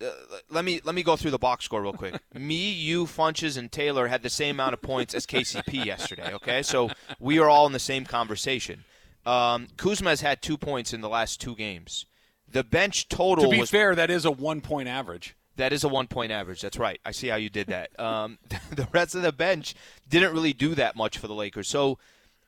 [0.02, 0.06] Uh,
[0.50, 2.16] let me let me go through the box score real quick.
[2.34, 6.34] me, you, Funches, and Taylor had the same amount of points as KCP yesterday.
[6.36, 6.90] Okay, so
[7.20, 8.86] we are all in the same conversation.
[9.26, 12.06] Um, Kuzma has had two points in the last two games.
[12.48, 15.36] The bench total To be was fair, that is a one point average.
[15.60, 16.62] That is a one point average.
[16.62, 17.00] That's right.
[17.06, 17.98] I see how you did that.
[18.00, 18.40] Um,
[18.72, 19.76] the rest of the bench
[20.10, 21.68] didn't really do that much for the Lakers.
[21.68, 22.00] So,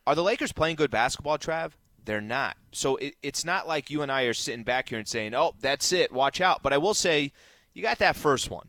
[0.08, 1.71] are the Lakers playing good basketball, Trav?
[2.04, 2.58] They're not.
[2.71, 5.54] So, it, it's not like you and I are sitting back here and saying, oh,
[5.60, 6.63] that's it, watch out.
[6.63, 7.32] But I will say,
[7.74, 8.67] you got that first one.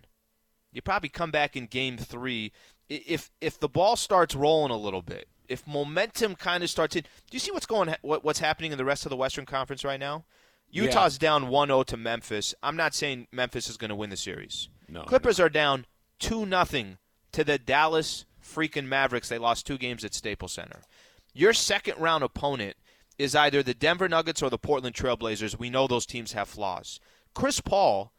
[0.73, 2.53] You probably come back in game three.
[2.89, 7.03] If, if the ball starts rolling a little bit, if momentum kind of starts in,
[7.03, 9.85] do you see what's going what, what's happening in the rest of the Western Conference
[9.85, 10.25] right now?
[10.73, 12.55] Utah's down 1-0 to Memphis.
[12.63, 14.69] I'm not saying Memphis is going to win the series.
[14.89, 15.87] No, Clippers are down
[16.19, 16.99] 2 nothing
[17.33, 19.29] to the Dallas freaking Mavericks.
[19.29, 20.83] They lost two games at Staples Center.
[21.35, 22.77] Your second round opponent
[23.19, 25.59] is either the Denver Nuggets or the Portland Trailblazers.
[25.59, 27.01] We know those teams have flaws.
[27.35, 28.13] Chris Paul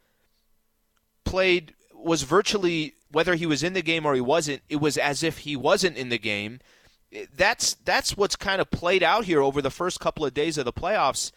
[1.26, 5.24] played was virtually whether he was in the game or he wasn't, it was as
[5.24, 6.60] if he wasn't in the game.
[7.36, 10.66] That's that's what's kind of played out here over the first couple of days of
[10.66, 11.32] the playoffs.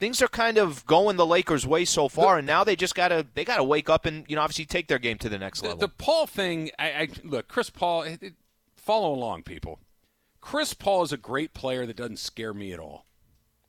[0.00, 3.26] Things are kind of going the Lakers' way so far, and now they just gotta
[3.34, 5.68] they gotta wake up and you know obviously take their game to the next The,
[5.68, 5.80] level.
[5.80, 8.34] the Paul thing, I, I look, Chris Paul, it, it-
[8.74, 9.78] follow along, people.
[10.40, 13.04] Chris Paul is a great player that doesn't scare me at all.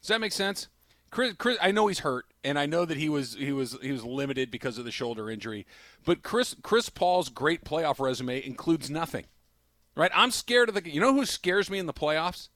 [0.01, 0.69] Does that make sense?
[1.09, 3.91] Chris, Chris, I know he's hurt, and I know that he was he was he
[3.91, 5.67] was limited because of the shoulder injury.
[6.05, 9.25] But Chris Chris Paul's great playoff resume includes nothing.
[9.93, 10.11] Right?
[10.15, 10.89] I'm scared of the.
[10.89, 12.47] You know who scares me in the playoffs?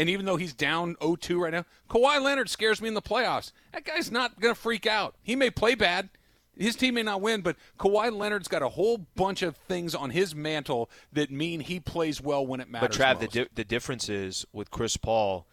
[0.00, 3.52] And even though he's down 0-2 right now, Kawhi Leonard scares me in the playoffs.
[3.72, 5.14] That guy's not going to freak out.
[5.22, 6.08] He may play bad.
[6.56, 10.08] His team may not win, but Kawhi Leonard's got a whole bunch of things on
[10.08, 12.96] his mantle that mean he plays well when it matters.
[12.96, 15.46] But Trav, the di- the difference is with Chris Paul.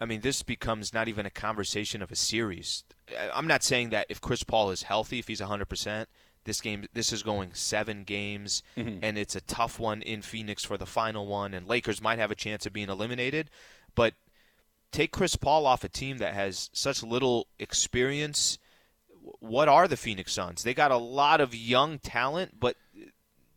[0.00, 2.84] I mean, this becomes not even a conversation of a series.
[3.34, 6.08] I'm not saying that if Chris Paul is healthy, if he's 100 percent,
[6.44, 8.98] this game, this is going seven games, mm-hmm.
[9.02, 12.30] and it's a tough one in Phoenix for the final one, and Lakers might have
[12.30, 13.50] a chance of being eliminated.
[13.94, 14.14] But
[14.90, 18.58] take Chris Paul off a team that has such little experience.
[19.40, 20.62] What are the Phoenix Suns?
[20.62, 22.76] They got a lot of young talent, but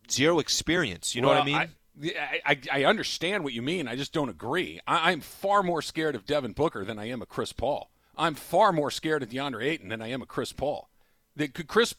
[0.10, 1.15] zero experience.
[1.15, 1.56] You know what I mean?
[1.56, 3.88] I, I, I understand what you mean.
[3.88, 4.80] I just don't agree.
[4.86, 7.89] I, I'm far more scared of Devin Booker than I am of Chris Paul.
[8.17, 10.89] I'm far more scared of DeAndre Ayton than I am of Chris Paul.
[11.36, 11.95] The, Chris,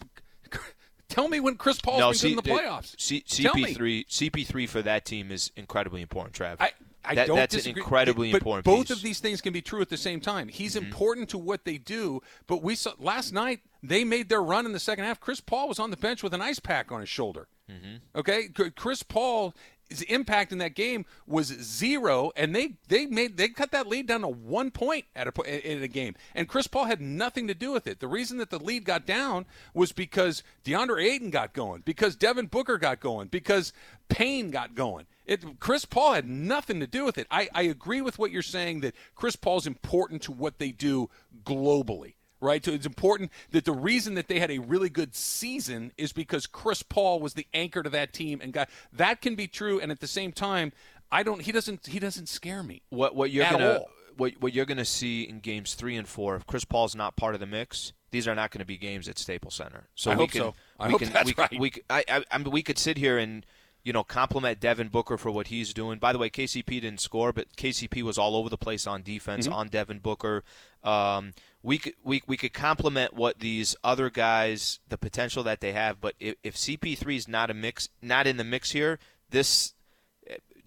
[1.09, 2.95] Tell me when Chris Paul's no, been C- in the playoffs.
[2.99, 3.55] C- Tell.
[3.55, 6.57] CP3, CP3 for that team is incredibly important, Trav.
[6.59, 6.73] I,
[7.07, 7.81] I That- don't that's disagree.
[7.81, 8.85] an incredibly but important Both piece.
[8.85, 8.93] Mm-hmm.
[8.99, 10.49] of these things can be true at the same time.
[10.49, 14.67] He's important to what they do, but we saw last night they made their run
[14.67, 15.21] in the second half.
[15.21, 17.49] Chris Paul was on the bench with an ice pack on his shoulder.
[17.71, 17.97] Mm-hmm.
[18.19, 19.55] Okay, Chris Paul.
[19.89, 24.09] His impact in that game was zero, and they they made they cut that lead
[24.09, 27.55] down to one point at a in a game, and Chris Paul had nothing to
[27.55, 28.01] do with it.
[28.01, 32.47] The reason that the lead got down was because DeAndre Ayton got going, because Devin
[32.47, 33.73] Booker got going, because
[34.09, 35.07] Payne got going.
[35.27, 37.27] It, Chris Paul had nothing to do with it.
[37.31, 41.11] I, I agree with what you're saying that Chris Paul's important to what they do
[41.45, 42.65] globally, right?
[42.65, 46.47] So it's important that the reason that they had a really good season is because
[46.47, 49.81] Chris Paul was the anchor to that team and got that can be true.
[49.81, 50.73] And at the same time,
[51.11, 51.43] I don't.
[51.43, 51.87] He doesn't.
[51.87, 52.83] He doesn't scare me.
[52.91, 53.91] what what you're gonna all.
[54.17, 57.35] what what you're gonna see in games three and four if Chris Paul's not part
[57.35, 57.93] of the mix.
[58.13, 59.89] These are not going to be games at Staples Center.
[59.95, 60.55] So I we hope can, so.
[60.79, 61.61] I we hope can, that's we right.
[61.61, 63.45] We, I, I, I mean, we could sit here and
[63.87, 66.01] you know compliment Devin Booker for what he's doing.
[66.01, 69.47] By the way, KCP didn't score, but KCP was all over the place on defense
[69.47, 69.55] Mm-hmm.
[69.55, 70.43] on Devin Booker.
[70.83, 75.73] Um, we could we, we could compliment what these other guys, the potential that they
[75.73, 76.01] have.
[76.01, 78.99] But if, if CP3 is not a mix, not in the mix here,
[79.31, 79.75] this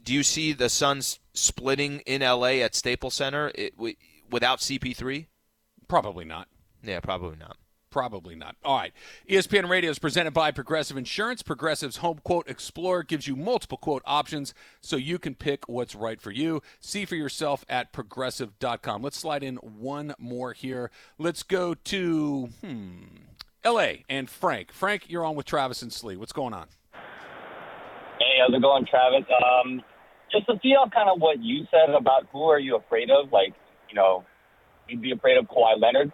[0.02, 3.98] do you see the Suns splitting in LA at Staples Center it, wi-
[4.32, 5.28] without CP3?
[5.90, 6.48] Probably not.
[6.82, 7.58] Yeah, probably not.
[7.90, 8.56] Probably not.
[8.64, 8.94] All right.
[9.28, 11.42] ESPN Radio is presented by Progressive Insurance.
[11.42, 16.22] Progressive's Home Quote Explorer gives you multiple quote options so you can pick what's right
[16.22, 16.62] for you.
[16.80, 19.02] See for yourself at progressive.com.
[19.02, 20.92] Let's slide in one more here.
[21.18, 23.00] Let's go to hmm,
[23.66, 24.72] LA and Frank.
[24.72, 26.16] Frank, you're on with Travis and Slee.
[26.16, 26.68] What's going on?
[26.94, 29.26] Hey, how's it going, Travis?
[29.32, 29.82] Um,
[30.32, 33.32] just to see how kind of what you said about who are you afraid of,
[33.32, 33.54] like,
[33.90, 34.24] you know,
[34.88, 36.12] you'd be afraid of Kawhi Leonard.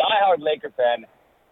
[0.00, 1.04] Diehard Laker fan,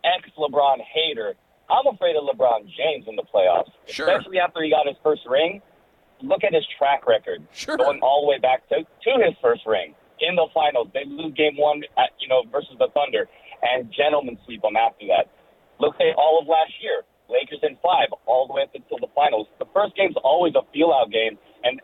[0.05, 1.35] ex LeBron hater.
[1.71, 4.09] I'm afraid of LeBron James in the playoffs, Sure.
[4.09, 5.63] especially after he got his first ring.
[6.21, 7.77] Look at his track record, Sure.
[7.77, 10.89] going all the way back to to his first ring in the finals.
[10.95, 13.29] They lose game one, at, you know, versus the Thunder,
[13.63, 15.27] and gentlemen sweep them after that.
[15.79, 17.03] Look at all of last year.
[17.29, 19.47] Lakers in five, all the way up until the finals.
[19.59, 21.81] The first game's always a feel-out game, and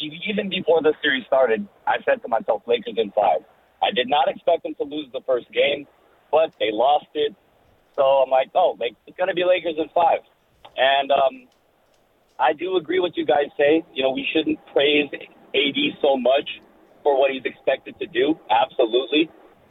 [0.00, 3.40] even before the series started, I said to myself, Lakers in five.
[3.82, 5.86] I did not expect them to lose the first game,
[6.30, 7.34] but they lost it.
[7.96, 10.20] So I'm like, oh, like, it's going to be Lakers in five.
[10.76, 11.48] And um,
[12.38, 13.84] I do agree with you guys say.
[13.92, 16.48] You know, we shouldn't praise AD so much
[17.02, 18.38] for what he's expected to do.
[18.50, 19.28] Absolutely.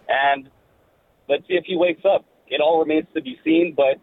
[0.10, 0.50] And
[1.30, 2.26] let's see if he wakes up.
[2.48, 4.00] It all remains to be seen, but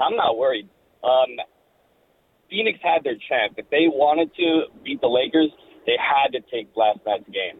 [0.00, 0.68] I'm not worried.
[1.02, 1.38] Um,
[2.50, 3.54] Phoenix had their chance.
[3.56, 5.50] If they wanted to beat the Lakers,
[5.86, 7.58] they had to take last night's game.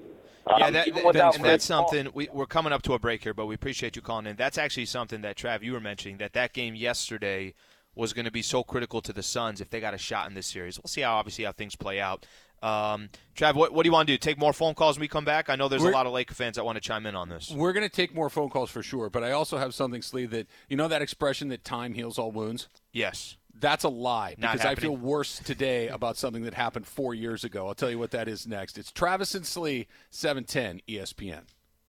[0.56, 2.98] Yeah, Um, that, even that- without and that's something we, we're coming up to a
[2.98, 4.36] break here, but we appreciate you calling in.
[4.36, 7.54] That's actually something that Trav you were mentioning that that game yesterday
[7.94, 10.34] was going to be so critical to the Suns if they got a shot in
[10.34, 10.78] this series.
[10.78, 12.26] We'll see how obviously how things play out.
[12.62, 14.18] Um, Trav, what, what do you want to do?
[14.18, 15.48] Take more phone calls when we come back?
[15.48, 17.28] I know there's We're- a lot of Laker fans that want to chime in on
[17.28, 17.50] this.
[17.50, 20.26] We're going to take more phone calls for sure, but I also have something, Slee,
[20.26, 22.68] that you know that expression that time heals all wounds?
[22.92, 23.36] Yes.
[23.60, 27.66] That's a lie because I feel worse today about something that happened four years ago.
[27.66, 28.78] I'll tell you what that is next.
[28.78, 31.42] It's Travis and Slee, E 710 ESPN.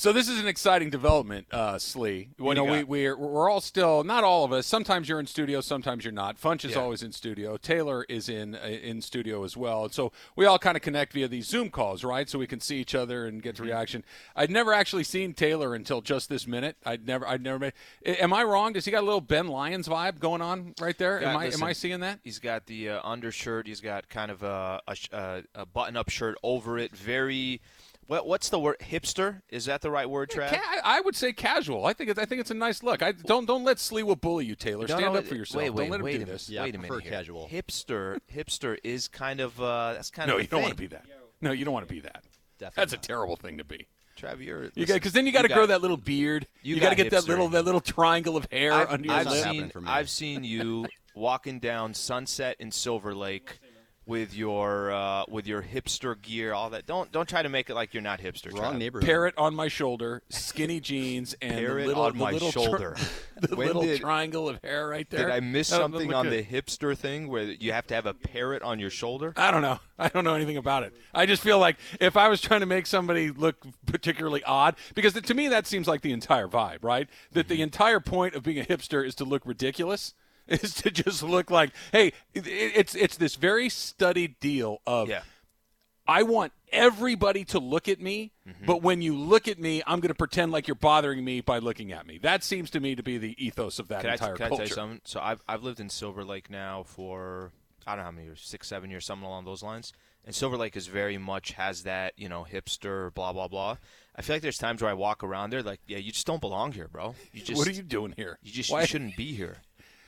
[0.00, 2.28] So this is an exciting development, uh, Slee.
[2.36, 4.64] What you know, you we, we're we're all still not all of us.
[4.64, 6.40] Sometimes you're in studio, sometimes you're not.
[6.40, 6.82] Funch is Yeah.
[6.82, 7.56] always in studio.
[7.56, 9.82] Taylor is in uh, in studio as well.
[9.82, 12.30] And so we all kind of connect via these Zoom calls, right?
[12.30, 13.64] So we can see each other and get Mm-hmm.
[13.64, 14.04] the reaction.
[14.36, 16.76] I'd never actually seen Taylor until just this minute.
[16.86, 17.72] I'd never I'd never made.
[18.06, 18.74] Am I wrong?
[18.74, 21.24] Does he got a little Ben Lyons vibe going on right there?
[21.24, 22.20] Am I listen, am I seeing that?
[22.22, 23.66] He's got the uh, undershirt.
[23.66, 26.96] He's got kind of a, a, uh, a button-up shirt over it.
[26.96, 27.60] Very,
[28.08, 28.76] what, what's the word?
[28.80, 29.42] Hipster?
[29.50, 30.48] Is that the right word, Trav?
[30.50, 31.86] Ca- I would say casual.
[31.86, 33.02] I think it's, I think it's a nice look.
[33.02, 34.86] I don't don't let Sleewa bully you, Taylor.
[34.88, 35.60] No, Stand no, up for yourself.
[35.62, 36.48] Wait, don't wait, let him wait do a this.
[36.48, 36.56] minute.
[36.58, 37.12] Yeah, wait a minute here.
[37.12, 37.48] casual.
[37.52, 40.38] Hipster, hipster is kind of uh, that's kind No, of.
[40.38, 40.42] no.
[40.42, 41.04] you don't want to be that.
[41.40, 42.24] No, you don't want to be that.
[42.58, 43.86] Definitely That's a terrible thing to be.
[44.18, 46.48] Trav, you're You listen, because then you got to grow that little beard.
[46.62, 49.06] you You, got to got get that little that little triangle of hair I've, under
[49.06, 49.44] your I've not lip.
[49.72, 49.72] seen.
[49.86, 53.60] I've seen you walking down Sunset in Silver Lake
[54.08, 56.86] with your uh, with your hipster gear, all that.
[56.86, 58.52] Don't don't try to make it like you're not hipster.
[58.52, 58.78] Wrong Trav.
[58.78, 59.06] neighborhood.
[59.06, 62.96] Parrot on my shoulder, skinny jeans, and Parrot the little, on the my little shoulder.
[63.40, 65.26] the When little did- triangle of hair right there.
[65.26, 66.32] Did I miss That something on good.
[66.32, 69.34] the hipster thing where you have to have a parrot on your shoulder?
[69.36, 69.78] I don't know.
[69.98, 70.94] I don't know anything about it.
[71.12, 75.12] I just feel like if I was trying to make somebody look particularly odd, because
[75.12, 77.08] to me that seems like the entire vibe, right?
[77.32, 77.54] That Mm-hmm.
[77.56, 80.14] the entire point of being a hipster is to look ridiculous,
[80.62, 85.22] is to just look like, hey, it's it's this very studied deal of Yeah.
[86.06, 88.64] I want everybody to look at me, Mm-hmm.
[88.64, 91.58] but when you look at me, I'm going to pretend like you're bothering me by
[91.58, 92.16] looking at me.
[92.16, 94.48] That seems to me to be the ethos of that Can, I, entire can I
[94.56, 95.00] tell you something?
[95.04, 97.52] So I've I've lived in Silver Lake now for
[97.86, 99.92] I don't know how many years, six, seven years, something along those lines.
[100.24, 103.76] And Silver Lake is very much has that you know hipster blah blah blah.
[104.16, 106.40] I feel like there's times where I walk around there like yeah you just don't
[106.40, 107.14] belong here, bro.
[107.32, 108.38] You just what are you doing here?
[108.42, 109.58] you just Why- you shouldn't be here.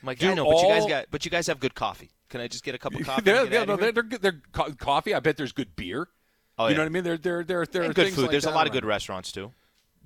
[0.01, 1.75] I'm like Do I know, but you guys all- got but you guys have good
[1.75, 2.09] coffee.
[2.29, 3.21] Can I just get a cup of coffee?
[3.23, 4.21] They're, yeah, no, they're, they're good.
[4.21, 5.13] They're co- coffee.
[5.13, 6.07] I bet there's good beer.
[6.57, 6.77] Oh, you yeah.
[6.77, 7.03] know what I mean?
[7.03, 8.23] There, there, there, there are good food.
[8.23, 9.51] like There's a that lot of good restaurants too.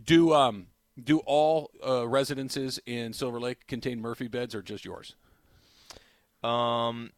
[0.03, 0.67] Do um
[1.01, 5.15] do all uh, residences in Silver Lake contain Murphy beds or just yours?
[6.43, 7.11] Um,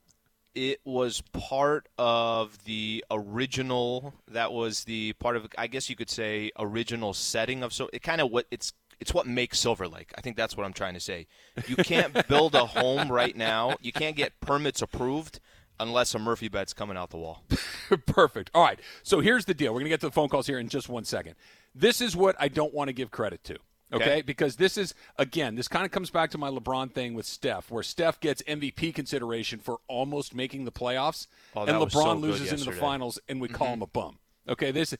[0.56, 4.14] it was part of the original.
[4.30, 7.74] That was the part of, I guess you could say, original setting of.
[7.74, 8.74] So it kind of what it's.
[9.00, 10.12] It's what makes Silver Lake.
[10.18, 11.28] I think that's what I'm trying to say.
[11.68, 13.76] You can't build a home right now.
[13.82, 15.40] You can't get permits approved
[15.80, 17.44] unless a Murphy bed's coming out the wall.
[18.06, 18.50] Perfect.
[18.54, 18.80] All right.
[19.04, 19.74] So here's the deal.
[19.74, 21.36] We're going to get to the phone calls here in just one second.
[21.76, 23.58] This is what I don't want to give credit to.
[23.94, 24.04] Okay?
[24.04, 24.22] Okay.
[24.22, 27.72] Because this is, again, this kind of comes back to my LeBron thing with Steph,
[27.72, 32.52] where Steph gets MVP consideration for almost making the playoffs, Oh, and LeBron so loses
[32.52, 33.74] into the finals, and we call mm-hmm.
[33.76, 34.20] him a bum.
[34.50, 34.72] Okay?
[34.72, 34.96] This.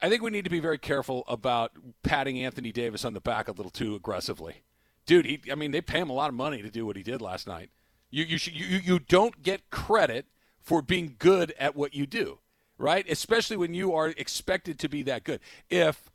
[0.00, 3.48] I think we need to be very careful about patting Anthony Davis on the back
[3.48, 4.62] a little too aggressively.
[5.06, 7.02] Dude, he, I mean, they pay him a lot of money to do what he
[7.02, 7.70] did last night.
[8.10, 10.26] You, you, should, you, you don't get credit
[10.60, 12.38] for being good at what you do,
[12.76, 13.08] right?
[13.08, 15.40] Especially when you are expected to be that good.
[15.68, 16.10] If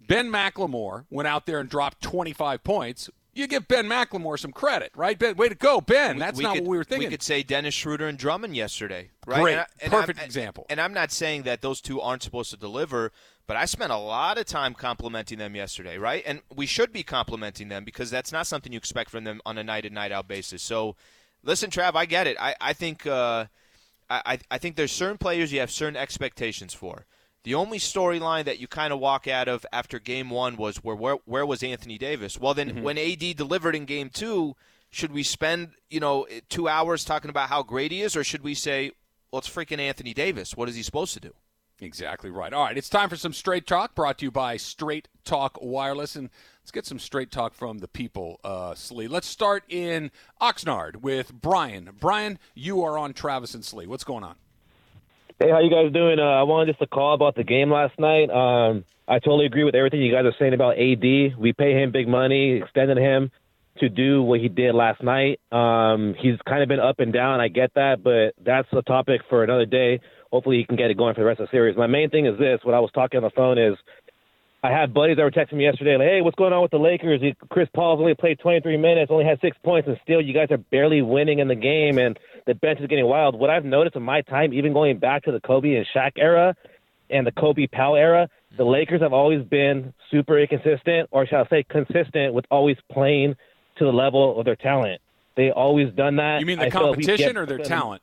[0.00, 4.90] Ben McLemore went out there and dropped 25 points, you give Ben McLemore some credit,
[4.96, 5.18] right?
[5.18, 6.18] Ben, way to go, Ben.
[6.18, 7.08] That's not could, what we were thinking.
[7.08, 9.40] We could say Dennis Schroeder and Drummond yesterday, right?
[9.40, 9.52] Great.
[9.52, 10.66] And I- and Perfect I'm- example.
[10.68, 13.12] And I'm not saying that those two aren't supposed to deliver,
[13.46, 16.22] but I spent a lot of time complimenting them yesterday, right?
[16.26, 19.56] And we should be complimenting them because that's not something you expect from them on
[19.56, 20.62] a night in night out basis.
[20.62, 20.96] So,
[21.42, 22.36] listen, Trav, I get it.
[22.40, 23.46] I I think uh,
[24.10, 27.06] I- I think there's certain players you have certain expectations for.
[27.44, 30.96] The only storyline that you kind of walk out of after game one was where
[30.96, 32.38] where, where was Anthony Davis?
[32.38, 32.82] Well, then Mm-hmm.
[32.82, 34.54] when AD delivered in game two,
[34.90, 38.42] should we spend you know two hours talking about how great he is, or should
[38.42, 38.92] we say,
[39.30, 40.56] well, it's freaking Anthony Davis?
[40.56, 41.32] What is he supposed to do?
[41.80, 42.52] Exactly right.
[42.52, 46.16] All right, it's time for some straight talk brought to you by Straight Talk Wireless.
[46.16, 46.28] And
[46.60, 49.06] let's get some straight talk from the people, uh, Slee.
[49.06, 50.10] Let's start in
[50.42, 51.90] Oxnard with Brian.
[52.00, 53.86] Brian, you are on Travis and Slee.
[53.86, 54.34] What's going on?
[55.40, 56.18] Hey, how you guys doing?
[56.18, 58.28] Uh, I wanted just to call about the game last night.
[58.28, 61.38] Um, I totally agree with everything you guys are saying about AD.
[61.38, 63.30] We pay him big money, extended him
[63.78, 65.38] to do what he did last night.
[65.52, 67.40] Um, he's kind of been up and down.
[67.40, 70.00] I get that, but that's a topic for another day.
[70.32, 71.76] Hopefully, he can get it going for the rest of the series.
[71.76, 73.78] My main thing is this: what I was talking on the phone is.
[74.62, 76.78] I had buddies that were texting me yesterday, like, "Hey, what's going on with the
[76.78, 77.20] Lakers?
[77.48, 80.58] Chris Paul's only played 23 minutes, only had six points, and still you guys are
[80.58, 84.02] barely winning in the game, and the bench is getting wild." What I've noticed in
[84.02, 86.56] my time, even going back to the Kobe and Shaq era,
[87.10, 88.72] and the Kobe Pau era, the mm-hmm.
[88.72, 93.36] Lakers have always been super inconsistent, or shall I say, consistent with always playing
[93.76, 95.00] to the level of their talent.
[95.36, 96.40] They always done that.
[96.40, 98.02] You mean the I like competition get or their talent?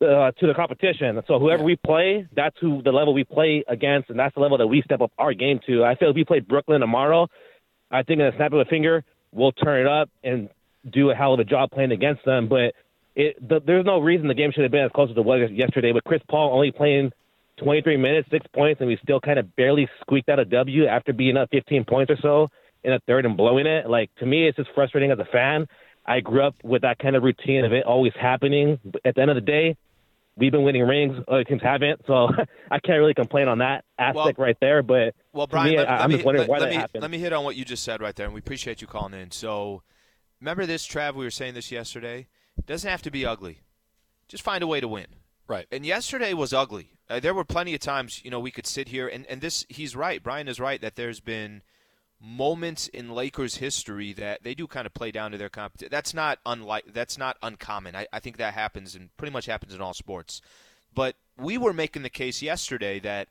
[0.00, 1.20] Uh, to the competition.
[1.28, 1.66] So whoever Yeah.
[1.66, 4.80] we play, that's who the level we play against, and that's the level that we
[4.80, 5.84] step up our game to.
[5.84, 7.28] I feel if we play Brooklyn tomorrow,
[7.90, 10.48] I think in a snap of a finger, we'll turn it up and
[10.90, 12.48] do a hell of a job playing against them.
[12.48, 12.74] But
[13.14, 15.50] it, the, there's no reason the game should have been as close as it was
[15.50, 15.92] yesterday.
[15.92, 17.12] With Chris Paul only playing
[17.58, 21.12] 23 minutes, six points, and we still kind of barely squeaked out a W after
[21.12, 22.48] being up 15 points or so
[22.84, 23.86] in a third and blowing it.
[23.90, 25.66] Like to me, it's just frustrating as a fan.
[26.06, 28.78] I grew up with that kind of routine of it always happening.
[28.82, 29.76] But at the end of the day,
[30.40, 31.16] we've been winning rings.
[31.28, 32.28] Other teams haven't, so
[32.70, 34.82] I can't really complain on that aspect Well- right there.
[34.82, 36.76] But Well, Brian, me, let, I, I'm me, just wondering let, why let that me,
[36.76, 37.02] happened.
[37.02, 39.14] Let me hit on what you just said right there, and we appreciate you calling
[39.14, 39.30] in.
[39.30, 39.82] So,
[40.40, 41.14] remember this, Trav?
[41.14, 42.26] We were saying this yesterday.
[42.58, 43.60] It doesn't have to be ugly.
[44.28, 45.06] Just find a way to win.
[45.46, 45.66] Right.
[45.72, 46.92] And yesterday was ugly.
[47.08, 49.66] Uh, there were plenty of times, you know, we could sit here and, and this.
[49.68, 50.22] He's right.
[50.22, 51.62] Brian is right that there's been
[52.20, 55.88] moments in Lakers history that they do kind of play down to their competition.
[55.90, 56.92] That's not unlike.
[56.92, 57.96] That's not uncommon.
[57.96, 60.40] I, I think that happens and pretty much happens in all sports.
[60.94, 63.28] But we were making the case yesterday that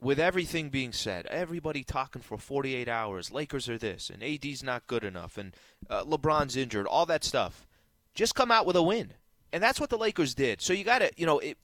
[0.00, 4.86] with everything being said, everybody talking for 48 hours, Lakers are this, and AD's not
[4.86, 5.54] good enough, and
[5.90, 7.66] uh, LeBron's injured, all that stuff.
[8.14, 9.14] Just come out with a win.
[9.52, 10.60] and that's what the Lakers did.
[10.60, 11.58] So you got to, you know, it,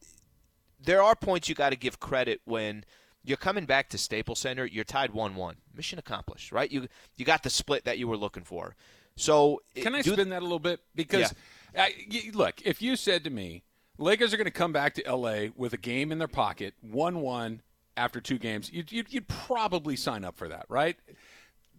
[0.80, 2.84] there are points you got to give credit when
[3.24, 4.66] you're coming back to Staples Center.
[4.66, 5.56] You're tied one-one.
[5.74, 6.70] Mission accomplished, right?
[6.70, 8.76] You you got the split that you were looking for.
[9.16, 10.80] So Can I do- spin that a little bit?
[10.94, 11.32] Because
[11.76, 13.62] I, y- look, if you said to me,
[13.98, 15.50] Lakers are going to come back to L.A.
[15.56, 17.62] with a game in their pocket, one-one
[17.96, 20.96] after two games, you'd, you'd, you'd probably sign up for that, right?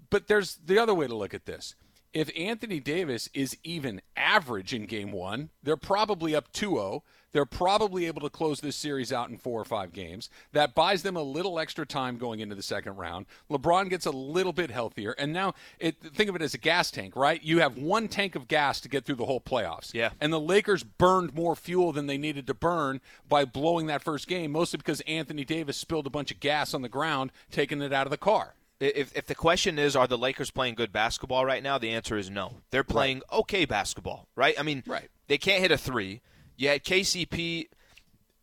[0.09, 1.75] But there's the other way to look at this.
[2.13, 7.03] If Anthony Davis is even average in game one, they're probably up 2 0.
[7.35, 10.29] They're probably able to close this series out in four or five games.
[10.53, 13.25] That buys them a little extra time going into the second round.
[13.51, 15.11] LeBron gets a little bit healthier.
[15.17, 17.43] And now, it, think of it as a gas tank, right?
[17.43, 19.93] You have one tank of gas to get through the whole playoffs.
[19.93, 20.11] Yeah.
[20.21, 24.29] And the Lakers burned more fuel than they needed to burn by blowing that first
[24.29, 27.91] game, mostly because Anthony Davis spilled a bunch of gas on the ground, taking it
[27.91, 28.55] out of the car.
[28.79, 31.77] If, if the question is, are the Lakers playing good basketball right now?
[31.77, 32.61] The answer is no.
[32.71, 34.55] They're playing okay basketball, right?
[34.57, 35.09] I mean, Right.
[35.27, 36.21] they can't hit a three.
[36.59, 37.67] Had KCP.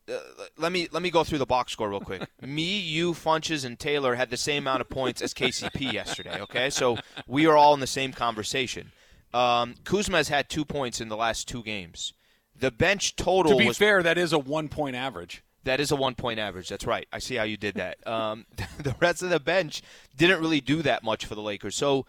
[0.09, 0.19] Uh,
[0.59, 2.27] let me let me go through the box score real quick.
[2.43, 6.41] me, you, Funches, and Taylor had the same amount of points as KCP yesterday.
[6.41, 8.93] Okay, so we are all in the same conversation.
[9.33, 12.13] Um, Kuzma has had two points in the last two games.
[12.59, 15.43] The bench total To be was fair, that is a one point average.
[15.65, 16.69] that is a one point average.
[16.69, 17.07] That's right.
[17.13, 18.05] I see how you did that.
[18.07, 18.47] Um,
[18.79, 19.83] the rest of the bench
[20.17, 21.77] didn't really do that much for the Lakers.
[21.77, 22.07] So,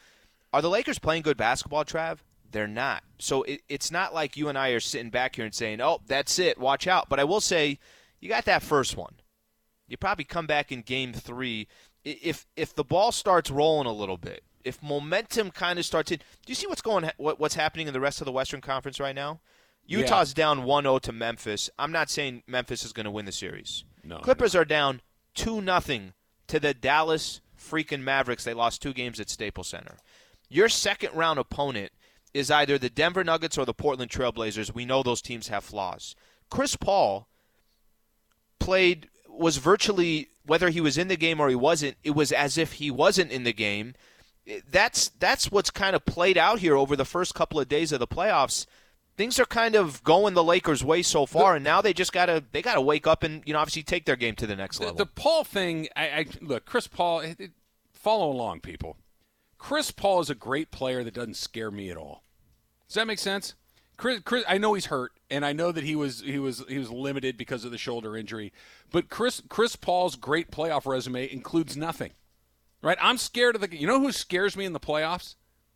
[0.51, 2.20] are the Lakers playing good basketball, Trav?
[2.54, 3.04] They're not.
[3.20, 5.99] So, it, it's not like you and I are sitting back here and saying, oh,
[6.08, 7.10] that's it, watch out.
[7.10, 7.80] But I will say,
[8.20, 9.16] you got that first one.
[9.88, 11.68] You probably come back in game three.
[12.06, 16.18] If, if the ball starts rolling a little bit, if momentum kind of starts in,
[16.18, 18.99] do you see what's going what, what's happening in the rest of the Western Conference
[18.99, 19.41] right now?
[19.86, 21.70] Utah's down 1-0 to Memphis.
[21.78, 23.84] I'm not saying Memphis is going to win the series.
[24.04, 25.01] No, Clippers are down
[25.36, 26.14] 2 nothing
[26.47, 28.43] to the Dallas freaking Mavericks.
[28.43, 29.97] They lost two games at Staples Center.
[30.49, 31.91] Your second round opponent
[32.34, 34.73] is either the Denver Nuggets or the Portland Trailblazers.
[34.73, 36.15] We know those teams have flaws.
[36.49, 37.27] Chris Paul
[38.59, 42.57] played was virtually whether he was in the game or he wasn't, it was as
[42.57, 43.93] if he wasn't in the game.
[44.69, 47.99] That's that's what's kind of played out here over the first couple of days of
[47.99, 48.65] the playoffs.
[49.15, 52.43] Things are kind of going the Lakers' way so far, and now they just gotta
[52.51, 54.86] they gotta wake up and you know obviously take their game to the next The,
[54.86, 54.97] level.
[54.97, 57.19] the Paul thing, I, I look, Chris Paul.
[57.21, 57.51] It, it-
[57.93, 58.97] follow along, people.
[59.57, 62.22] Chris Paul is a great player that doesn't scare me at all.
[62.93, 63.55] Does that make sense?
[63.97, 66.77] Chris, Chris, I know he's hurt, and I know that he was he was he
[66.77, 68.53] was limited because of the shoulder injury.
[68.91, 72.11] But Chris Chris Paul's great playoff resume includes nothing.
[72.83, 72.99] Right?
[73.01, 73.75] I'm scared of the.
[73.75, 75.33] You know who scares me in the playoffs?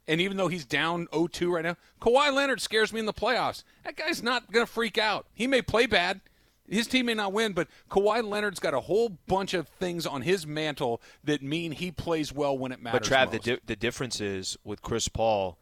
[0.07, 3.63] And even though he's down 0-2 right now, Kawhi Leonard scares me in the playoffs.
[3.83, 5.25] That guy's not going to freak out.
[5.33, 6.21] He may play bad.
[6.69, 10.21] His team may not win, but Kawhi Leonard's got a whole bunch of things on
[10.21, 13.09] his mantle that mean he plays well when it matters.
[13.09, 13.09] But.
[13.09, 15.57] Trav, the di- the difference is with Chris Paul.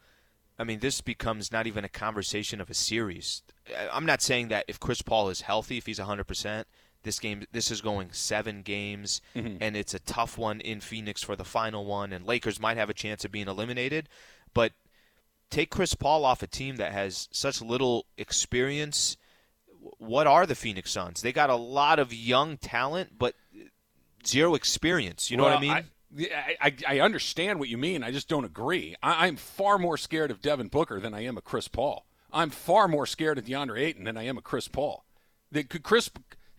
[0.58, 3.42] I mean, this becomes not even a conversation of a series.
[3.92, 6.66] I'm not saying that if Chris Paul is healthy, if he's 100 percent,
[7.02, 9.56] this game, this is going seven games, mm-hmm.
[9.60, 12.90] and it's a tough one in Phoenix for the final one, and Lakers might have
[12.90, 14.08] a chance of being eliminated.
[14.52, 14.72] But
[15.50, 19.16] take Chris Paul off a team that has such little experience.
[19.98, 21.22] What are the Phoenix Suns?
[21.22, 23.34] They got a lot of young talent, but
[24.26, 25.30] zero experience.
[25.30, 25.70] You know what I mean?
[25.70, 25.84] I,
[26.18, 28.02] I, I understand what you mean.
[28.02, 28.94] I just don't agree.
[29.02, 32.06] I, I'm far more scared of Devin Booker than I am of Chris Paul.
[32.32, 35.04] I'm far more scared of DeAndre Ayton than I am of Chris Paul.
[35.52, 36.10] The, Chris,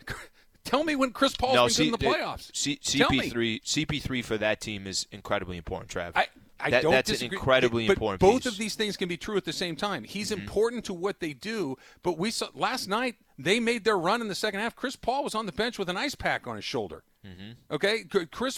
[0.64, 2.50] tell me when Chris Paul's been good in the playoffs.
[2.56, 2.80] C-
[3.10, 3.20] me.
[3.30, 6.12] CP3, CP3 for that team is incredibly important, Trav.
[6.16, 6.28] I,
[6.60, 7.36] I That- don't that's disagree.
[7.38, 8.52] an incredibly but important Both piece.
[8.54, 10.04] of these things can be true at the same time.
[10.04, 10.42] He's Mm-hmm.
[10.42, 14.28] important to what they do, but we saw last night they made their run in
[14.28, 14.76] the second half.
[14.76, 17.04] Chris Paul was on the bench with an ice pack on his shoulder.
[17.26, 17.52] Mm-hmm.
[17.76, 18.58] Okay, C- Chris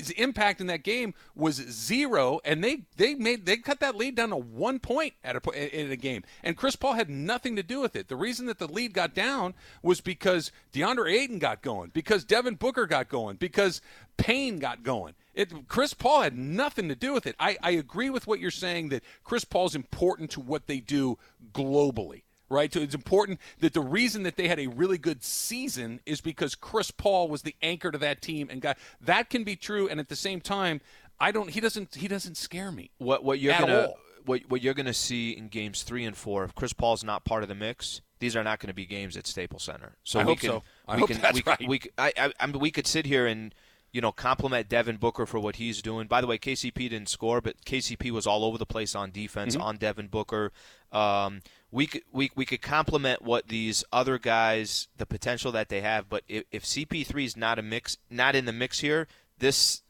[0.00, 4.14] Paul's impact in that game was zero, and they they made they cut that lead
[4.14, 7.62] down to one point at a in a game, and Chris Paul had nothing to
[7.62, 8.08] do with it.
[8.08, 12.54] The reason that the lead got down was because DeAndre Ayton got going, because Devin
[12.54, 13.80] Booker got going, because
[14.16, 15.14] Payne got going.
[15.34, 17.36] It, Chris Paul had nothing to do with it.
[17.38, 21.18] I, I agree with what you're saying that Chris Paul's important to what they do
[21.52, 22.72] globally right?
[22.72, 26.54] So it's important that the reason that they had a really good season is because
[26.54, 29.98] Chris Paul was the anchor to that team and got that can be true and
[29.98, 30.80] at the same time
[31.18, 32.90] I don't he doesn't he doesn't scare me.
[32.98, 33.98] what what you're gonna all.
[34.26, 37.42] what what you're gonna see in games three and four if Chris Paul's not part
[37.42, 38.00] of the mix.
[38.18, 39.96] These are not going to be games at Staples Center.
[40.04, 40.62] So I we hope can, so.
[40.86, 41.68] I we hope can, that's we right.
[41.68, 43.54] we I, I, I mean, we could sit here and
[43.92, 46.06] you know compliment Devin Booker for what he's doing.
[46.06, 49.54] By the way, KCP didn't score, but KCP was all over the place on defense
[49.54, 49.62] Mm-hmm.
[49.62, 50.52] on Devin Booker.
[50.92, 51.40] Um,
[51.72, 56.08] we could we, we could compliment what these other guys the potential that they have,
[56.08, 59.06] but if, if CP3 is not a mix, not in the mix here,
[59.38, 59.82] this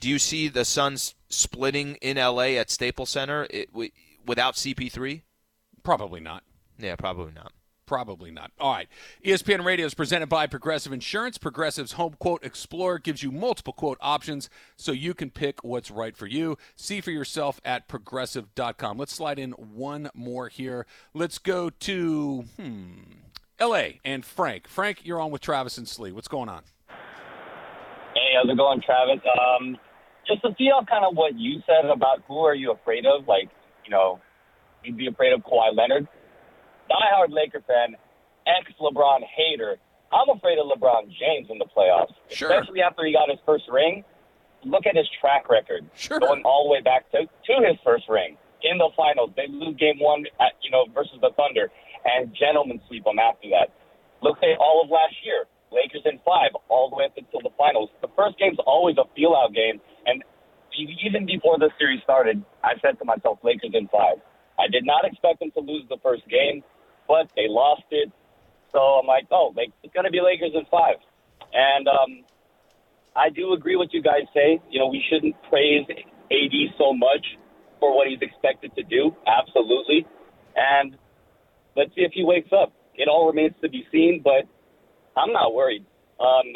[0.00, 3.68] do you see the Suns splitting in LA at Staples Center it,
[4.26, 5.22] without CP3?
[5.82, 6.42] Probably not.
[6.78, 7.52] Yeah, probably not.
[7.90, 8.52] Probably not.
[8.60, 8.88] All right.
[9.24, 11.38] ESPN Radio is presented by Progressive Insurance.
[11.38, 16.16] Progressive's Home Quote Explorer gives you multiple quote options so you can pick what's right
[16.16, 16.56] for you.
[16.76, 18.96] See for yourself at progressive.com.
[18.96, 20.86] Let's slide in one more here.
[21.14, 22.90] Let's go to hmm,
[23.60, 24.68] LA and Frank.
[24.68, 26.12] Frank, you're on with Travis and Slee.
[26.12, 26.62] What's going on?
[28.14, 29.20] Hey, how's it going, Travis?
[29.36, 29.76] Um,
[30.28, 33.48] just to on kind of what you said about who are you afraid of, like,
[33.84, 34.20] you know,
[34.84, 36.06] you'd be afraid of Kawhi Leonard.
[36.90, 37.96] Diehard Laker fan,
[38.46, 39.76] ex LeBron hater.
[40.12, 42.50] I'm afraid of LeBron James in the playoffs, Sure.
[42.50, 44.04] especially after he got his first ring.
[44.64, 46.18] Look at his track record, Sure.
[46.18, 49.30] going all the way back to, to his first ring in the finals.
[49.36, 51.70] They lose game one, at, you know, versus the Thunder,
[52.04, 53.70] and gentlemen sweep them after that.
[54.20, 55.46] Look at all of last year.
[55.72, 57.88] Lakers in five, all the way up until the finals.
[58.02, 60.22] The first game's always a feel-out game, and
[60.76, 64.18] even before the series started, I said to myself, Lakers in five.
[64.58, 66.62] I did not expect them to lose the first game,
[67.10, 68.12] but they lost it.
[68.70, 71.02] So I'm like, oh, like, it's going to be Lakers in five.
[71.52, 72.22] And um,
[73.16, 74.62] I do agree with you guys say.
[74.70, 77.26] You know, we shouldn't praise AD so much
[77.80, 79.10] for what he's expected to do.
[79.26, 80.06] Absolutely.
[80.54, 80.96] And
[81.74, 82.72] let's see if he wakes up.
[82.94, 84.46] It all remains to be seen, but
[85.16, 85.84] I'm not worried.
[86.20, 86.54] Um,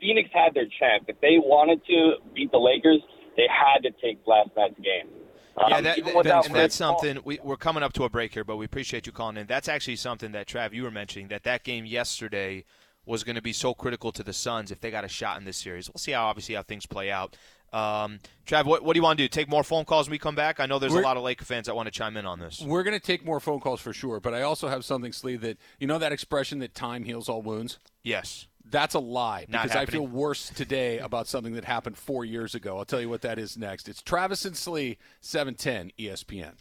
[0.00, 1.04] Phoenix had their chance.
[1.06, 3.00] If they wanted to beat the Lakers,
[3.36, 5.12] they had to take last night's game.
[5.56, 8.08] Um, Yeah, that, even that- without and that's something we, we're coming up to a
[8.08, 9.46] break here, but we appreciate you calling in.
[9.46, 12.64] That's actually something that Trav, you were mentioning that that game yesterday
[13.06, 15.44] was going to be so critical to the Suns if they got a shot in
[15.44, 15.88] this series.
[15.88, 17.36] We'll see how obviously how things play out.
[17.72, 19.28] Um, Trav, what, what do you want to do?
[19.28, 20.60] Take more phone calls when we come back?
[20.60, 22.38] I know there's We're- a lot of Laker fans that want to chime in on
[22.38, 22.60] this.
[22.60, 25.36] We're going to take more phone calls for sure, but I also have something, Slee,
[25.36, 27.78] that you know that expression that time heals all wounds?
[28.02, 28.46] Yes.
[28.70, 32.78] That's a lie because I feel worse today about something that happened four years ago.
[32.78, 33.88] I'll tell you what that is next.
[33.88, 36.52] It's Travis and Slee, seven ten E ESPN.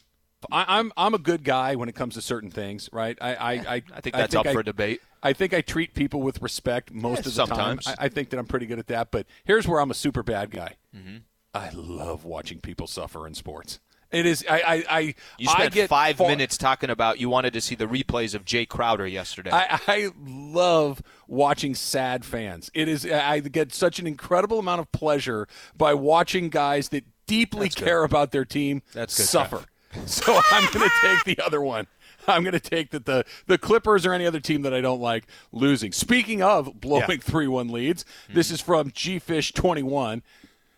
[0.52, 3.18] I, I'm I'm a good guy when it comes to certain things, right?
[3.22, 5.02] I I I, I think that's up for debate.
[5.22, 7.86] I think I treat people with respect most Yeah, of the sometimes.
[7.86, 7.96] time.
[7.98, 9.10] I, I think that I'm pretty good at that.
[9.10, 10.76] But here's where I'm a super bad guy.
[10.94, 11.18] Mm-hmm.
[11.54, 13.80] I love watching people suffer in sports.
[14.14, 15.00] It is I I, I
[15.38, 18.36] You I spent get five far- minutes talking about you wanted to see the replays
[18.36, 19.50] of Jae Crowder yesterday.
[19.52, 22.70] I, I love watching sad fans.
[22.74, 27.66] It is I get such an incredible amount of pleasure by watching guys that deeply
[27.66, 27.86] That's good.
[27.86, 29.66] care about their team That's good, suffer.
[30.08, 31.86] So I'm going to take the other one.
[32.28, 35.02] I'm going to take that the the Clippers or any other team that I don't
[35.02, 35.92] like losing.
[35.92, 38.56] Speaking of blowing three one leads, this hmm.
[38.56, 40.24] is from GFish21.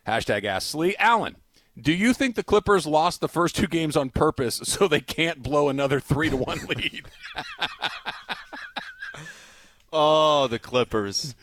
[0.06, 0.96] Hashtag Ask Slee.
[1.00, 1.38] Allen,
[1.80, 5.44] do you think the Clippers lost the first two games on purpose so they can't
[5.44, 7.06] blow another three to one lead?
[9.98, 11.36] Oh, the Clippers.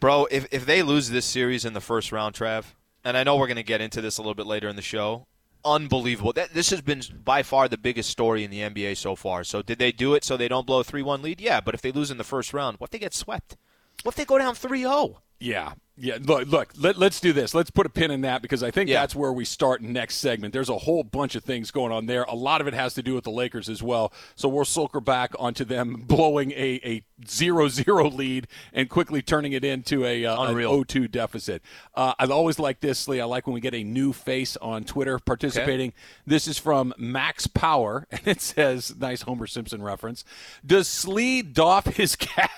[0.00, 2.64] Bro, if, if they lose this series in the first round, Trav,
[3.04, 4.82] and I know we're going to get into this a little bit later in the
[4.82, 5.26] show,
[5.62, 6.32] unbelievable.
[6.32, 9.44] That, this has been by far the biggest story in the NBA so far.
[9.44, 11.38] So did they do it so they don't blow a 3 1 lead?
[11.38, 13.58] Yeah, but if they lose in the first round, what if they get swept?
[14.04, 14.54] What if they go down oh?
[14.54, 15.20] 3 0?
[15.38, 16.18] Yeah, yeah.
[16.20, 16.72] Look, look.
[16.78, 17.54] Let, us do this.
[17.54, 19.00] Let's put a pin in that because I think Yeah.
[19.00, 20.52] that's where we start next segment.
[20.52, 22.24] There's a whole bunch of things going on there.
[22.24, 24.12] A lot of it has to do with the Lakers as well.
[24.34, 29.52] So we'll circle back onto them blowing a a zero zero lead and quickly turning
[29.52, 30.84] it into a uh, an Unreal.
[30.84, 31.62] 0-2 deficit.
[31.94, 33.20] Uh, I always like this, Lee.
[33.20, 35.92] I like when we get a new face on Twitter participating.
[36.26, 40.24] This is from Max Power, and it says, "Nice Homer Simpson reference."
[40.64, 42.50] Does Slee doff his cap?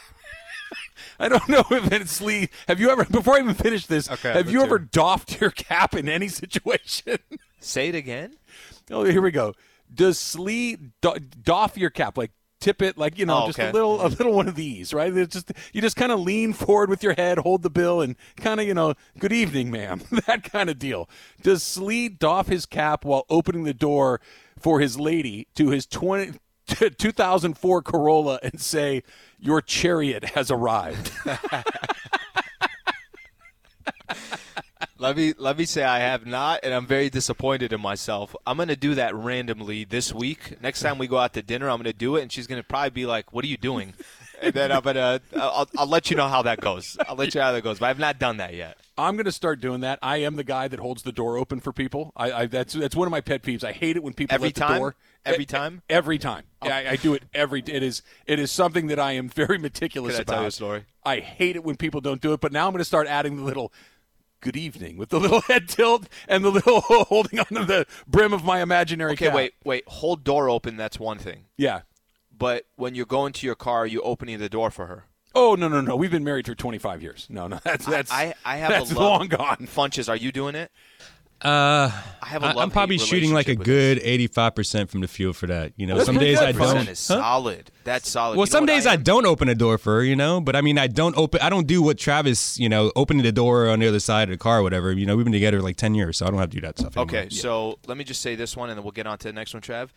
[1.18, 2.48] I don't know if it's Lee.
[2.68, 5.40] Have you ever, before I even finish this, Okay, have you let's ever hear doffed
[5.40, 7.18] your cap in any situation?
[7.60, 8.36] Say it again?
[8.90, 9.54] oh, here we go.
[9.92, 13.70] Does Slee do, doff your cap, like tip it, like you know, Oh, just okay.
[13.70, 15.14] a little, a little one of these, right?
[15.16, 18.14] It's just you just kind of lean forward with your head, hold the bill, and
[18.36, 21.08] kind of you know, good evening, ma'am, that kind of deal.
[21.42, 24.20] Does Slee doff his cap while opening the door
[24.58, 26.32] for his lady to his 20,
[26.98, 29.02] 2004 Corolla and say,
[29.38, 31.10] "Your chariot has arrived"?
[35.00, 38.34] Let me let me say I have not, and I'm very disappointed in myself.
[38.44, 40.60] I'm gonna do that randomly this week.
[40.60, 42.90] Next time we go out to dinner, I'm gonna do it, and she's gonna probably
[42.90, 43.94] be like, "What are you doing?"
[44.40, 46.96] And then I'm gonna I'll, I'll let you know how that goes.
[47.08, 47.80] I'll let you know how that goes.
[47.80, 48.78] But I've not done that yet.
[48.96, 49.98] I'm going to start doing that.
[50.00, 52.12] I am the guy that holds the door open for people.
[52.16, 53.64] I, I that's that's one of my pet peeves.
[53.64, 54.78] I hate it when people Every let the time?
[54.78, 54.94] door
[55.26, 55.82] Every E- time?
[55.88, 56.44] Every time.
[56.62, 56.68] Oh.
[56.68, 57.60] Yeah, I, I do it every.
[57.66, 60.32] It is it is something that I am very meticulous Can I about.
[60.34, 60.84] tell you a story?
[61.04, 62.40] I hate it when people don't do it.
[62.40, 63.72] But now I'm going to start adding the little.
[64.40, 68.44] Good evening, with the little head tilt and the little holding onto the brim of
[68.44, 69.34] my imaginary Okay, cap.
[69.34, 69.82] wait, wait.
[69.88, 70.76] Hold door open.
[70.76, 71.46] That's one thing.
[71.56, 71.80] Yeah.
[72.30, 75.06] But when you're going to your car, are you opening the door for her?
[75.34, 75.96] Oh no no no!
[75.96, 77.26] We've been married for 25 years.
[77.28, 79.02] No no, that's that's I, I have that's a love.
[79.20, 79.56] long gone.
[79.66, 80.70] Funches, are you doing it?
[81.40, 85.36] Uh, I have a I- I'm probably shooting like a good 85% from the field
[85.36, 85.72] for that.
[85.76, 86.60] You know, That's some days I don't.
[86.60, 87.14] Percent is Huh?
[87.20, 87.70] solid.
[87.84, 88.36] That's solid.
[88.36, 89.02] Well, You some days I, am?
[89.04, 91.48] don't open a door for her, you know, but I mean, I don't open, I
[91.48, 94.36] don't do what Travis, you know, opening the door on the other side of the
[94.38, 94.92] car or whatever.
[94.92, 96.76] You know, we've been together like 10 years, so I don't have to do that
[96.78, 97.20] stuff anymore.
[97.20, 99.32] Okay, so let me just say this one, and then we'll get on to the
[99.32, 99.90] next one, Trav.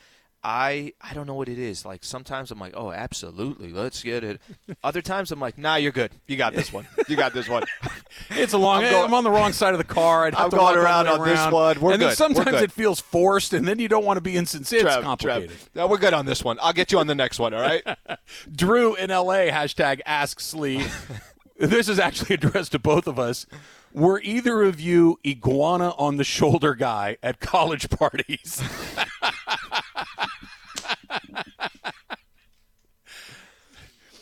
[0.43, 1.85] I I don't know what it is.
[1.85, 4.41] Like sometimes I'm like, oh, absolutely, let's get it.
[4.83, 6.11] Other times I'm like, nah, you're good.
[6.27, 6.87] You got this one.
[7.07, 7.63] You got this one.
[8.31, 8.83] It's a long.
[8.83, 10.25] I'm I'm, on the wrong side of the car.
[10.25, 11.79] Have I'm going around on this one.
[11.79, 12.11] We're and then good.
[12.11, 14.85] We're sometimes it feels forced, and then you don't want to be insincere.
[14.85, 15.49] It's complicated.
[15.49, 15.69] Trev.
[15.75, 16.57] No, we're good on this one.
[16.61, 17.53] I'll get you on the next one.
[17.53, 17.83] All right.
[18.51, 19.49] Drew in L.A.
[19.49, 20.83] hashtag ask Slee.
[21.57, 23.45] this is actually addressed to both of us.
[23.93, 28.61] Were either of you iguana on the shoulder guy at college parties?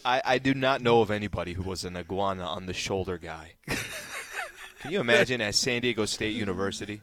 [0.06, 3.54] I, I do not know of anybody who was an iguana on the shoulder guy.
[4.82, 7.02] Can you imagine at San Diego State University?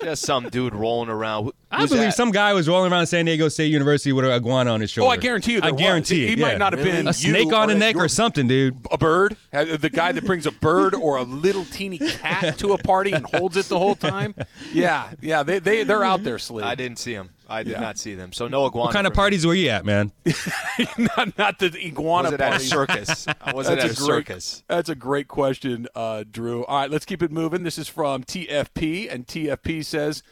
[0.00, 1.44] Just some dude rolling around.
[1.44, 2.14] Who- I believe that?
[2.14, 5.08] some guy was rolling around San Diego State University with an iguana on his shoulder.
[5.08, 5.60] Oh, I guarantee you.
[5.62, 5.80] I was.
[5.80, 6.38] guarantee He it.
[6.38, 8.76] might not have been a snake on or the neck your- or something, dude.
[8.92, 12.78] a bird, the guy that brings a bird or a little teeny cat to a
[12.78, 14.34] party and holds it the whole time.
[14.72, 16.62] Yeah, yeah, they they they're out there, Slee.
[16.62, 17.30] I didn't see him.
[17.52, 17.80] I did Yeah.
[17.80, 18.32] not see them.
[18.32, 18.86] So no iguana.
[18.86, 19.22] What kind of for me.
[19.22, 20.10] parties were you at, man?
[20.98, 23.26] not, not the iguana Was it at a circus?
[23.54, 24.64] Wasn't That's at a a great- circus.
[24.68, 26.64] That's a great question, uh, Drew.
[26.64, 27.62] All right, let's keep it moving.
[27.62, 30.22] This is from TFP, and TFP says,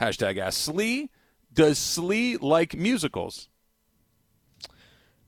[0.00, 1.10] hashtag ask Slee,
[1.52, 3.48] does Slee like musicals?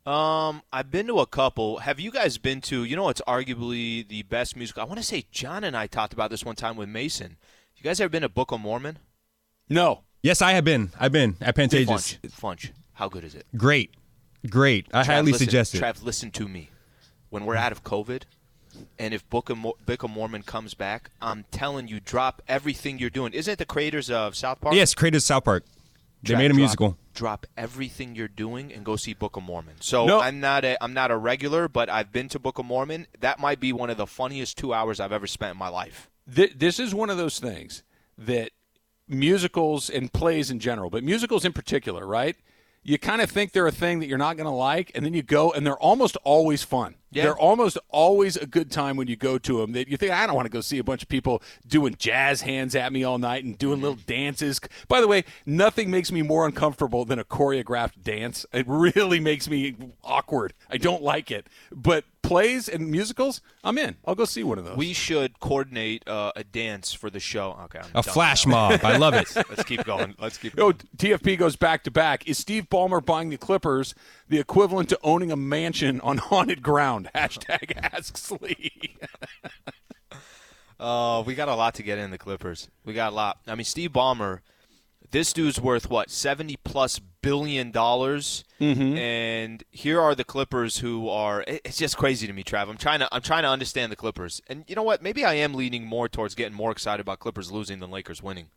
[0.06, 1.78] Um, I've been to a couple.
[1.78, 2.84] Have you guys been to?
[2.84, 4.82] You know, it's arguably the best musical.
[4.82, 7.36] I want to say John and I talked about this one time with Mason.
[7.76, 8.98] You guys ever been to Book of Mormon?
[9.68, 10.02] No.
[10.22, 10.90] Yes, I have been.
[10.98, 11.86] I've been at Pantages.
[11.86, 12.18] Funch.
[12.30, 12.70] Funch.
[12.94, 13.46] How good is it?
[13.56, 13.94] Great,
[14.48, 14.86] great.
[14.92, 15.80] I Trav, highly listen, suggest it.
[15.82, 16.70] Trav, listen to me.
[17.30, 18.22] When we're out of COVID,
[18.98, 22.98] and if Book of, Mo- Book of Mormon comes back, I'm telling you, drop everything
[22.98, 23.32] you're doing.
[23.32, 24.74] Isn't it the creators of South Park?
[24.74, 25.64] Yes, created South Park.
[26.22, 26.96] They Trav, made a drop- musical.
[27.14, 29.76] Drop everything you're doing and go see Book of Mormon.
[29.80, 30.20] So No.
[30.20, 33.06] I'm not a I'm not a regular, but I've been to Book of Mormon.
[33.20, 36.10] That might be one of the funniest two hours I've ever spent in my life.
[36.32, 37.82] Th- this is one of those things
[38.18, 38.50] that
[39.10, 42.36] musicals and plays in general, but musicals in particular, right?
[42.82, 45.12] You kind of think they're a thing that you're not going to like, and then
[45.12, 46.94] you go, and they're almost always fun.
[47.12, 47.24] Yeah.
[47.24, 49.72] They're almost always a good time when you go to them.
[49.72, 52.42] That you think I don't want to go see a bunch of people doing jazz
[52.42, 53.82] hands at me all night and doing mm-hmm.
[53.82, 54.60] little dances.
[54.88, 58.46] By the way, nothing makes me more uncomfortable than a choreographed dance.
[58.52, 60.54] It really makes me awkward.
[60.70, 61.48] I don't like it.
[61.72, 63.96] But plays and musicals, I'm in.
[64.04, 64.76] I'll go see one of those.
[64.76, 67.58] We should coordinate uh, a dance for the show.
[67.64, 68.70] Okay, I'm A flash now.
[68.70, 68.84] mob.
[68.84, 69.28] I love it.
[69.36, 70.14] Let's keep going.
[70.18, 70.72] Let's keep Oh.
[70.96, 72.28] TFP goes back to back.
[72.28, 73.94] Is Steve Ballmer buying the Clippers
[74.28, 77.08] the equivalent to owning a mansion on haunted ground?
[77.14, 78.96] Hashtag ask Slee.
[80.78, 82.68] Uh, we got a lot to get in the Clippers.
[82.86, 83.38] We got a lot.
[83.46, 84.40] I mean, Steve Ballmer,
[85.10, 88.96] this dude's worth what seventy plus billion dollars, Mm-hmm.
[88.98, 92.68] and here are the Clippers who are it's just crazy to me, Trav.
[92.68, 95.02] I'm trying to I'm trying to understand the Clippers, and you know what?
[95.02, 98.48] Maybe I am leaning more towards getting more excited about Clippers losing than Lakers winning.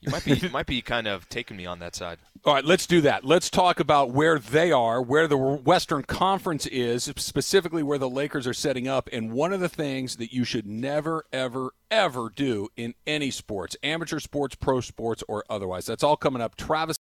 [0.00, 2.18] You might be you might be kind of taking me on that side.
[2.44, 3.24] All right, let's do that.
[3.24, 8.46] Let's talk about where they are, where the Western Conference is, specifically where the Lakers
[8.46, 9.08] are setting up.
[9.12, 13.76] And one of the things that you should never, ever, ever do in any sports,
[13.82, 15.86] amateur sports, pro sports, or otherwise.
[15.86, 16.54] That's all coming up.
[16.56, 16.96] Travis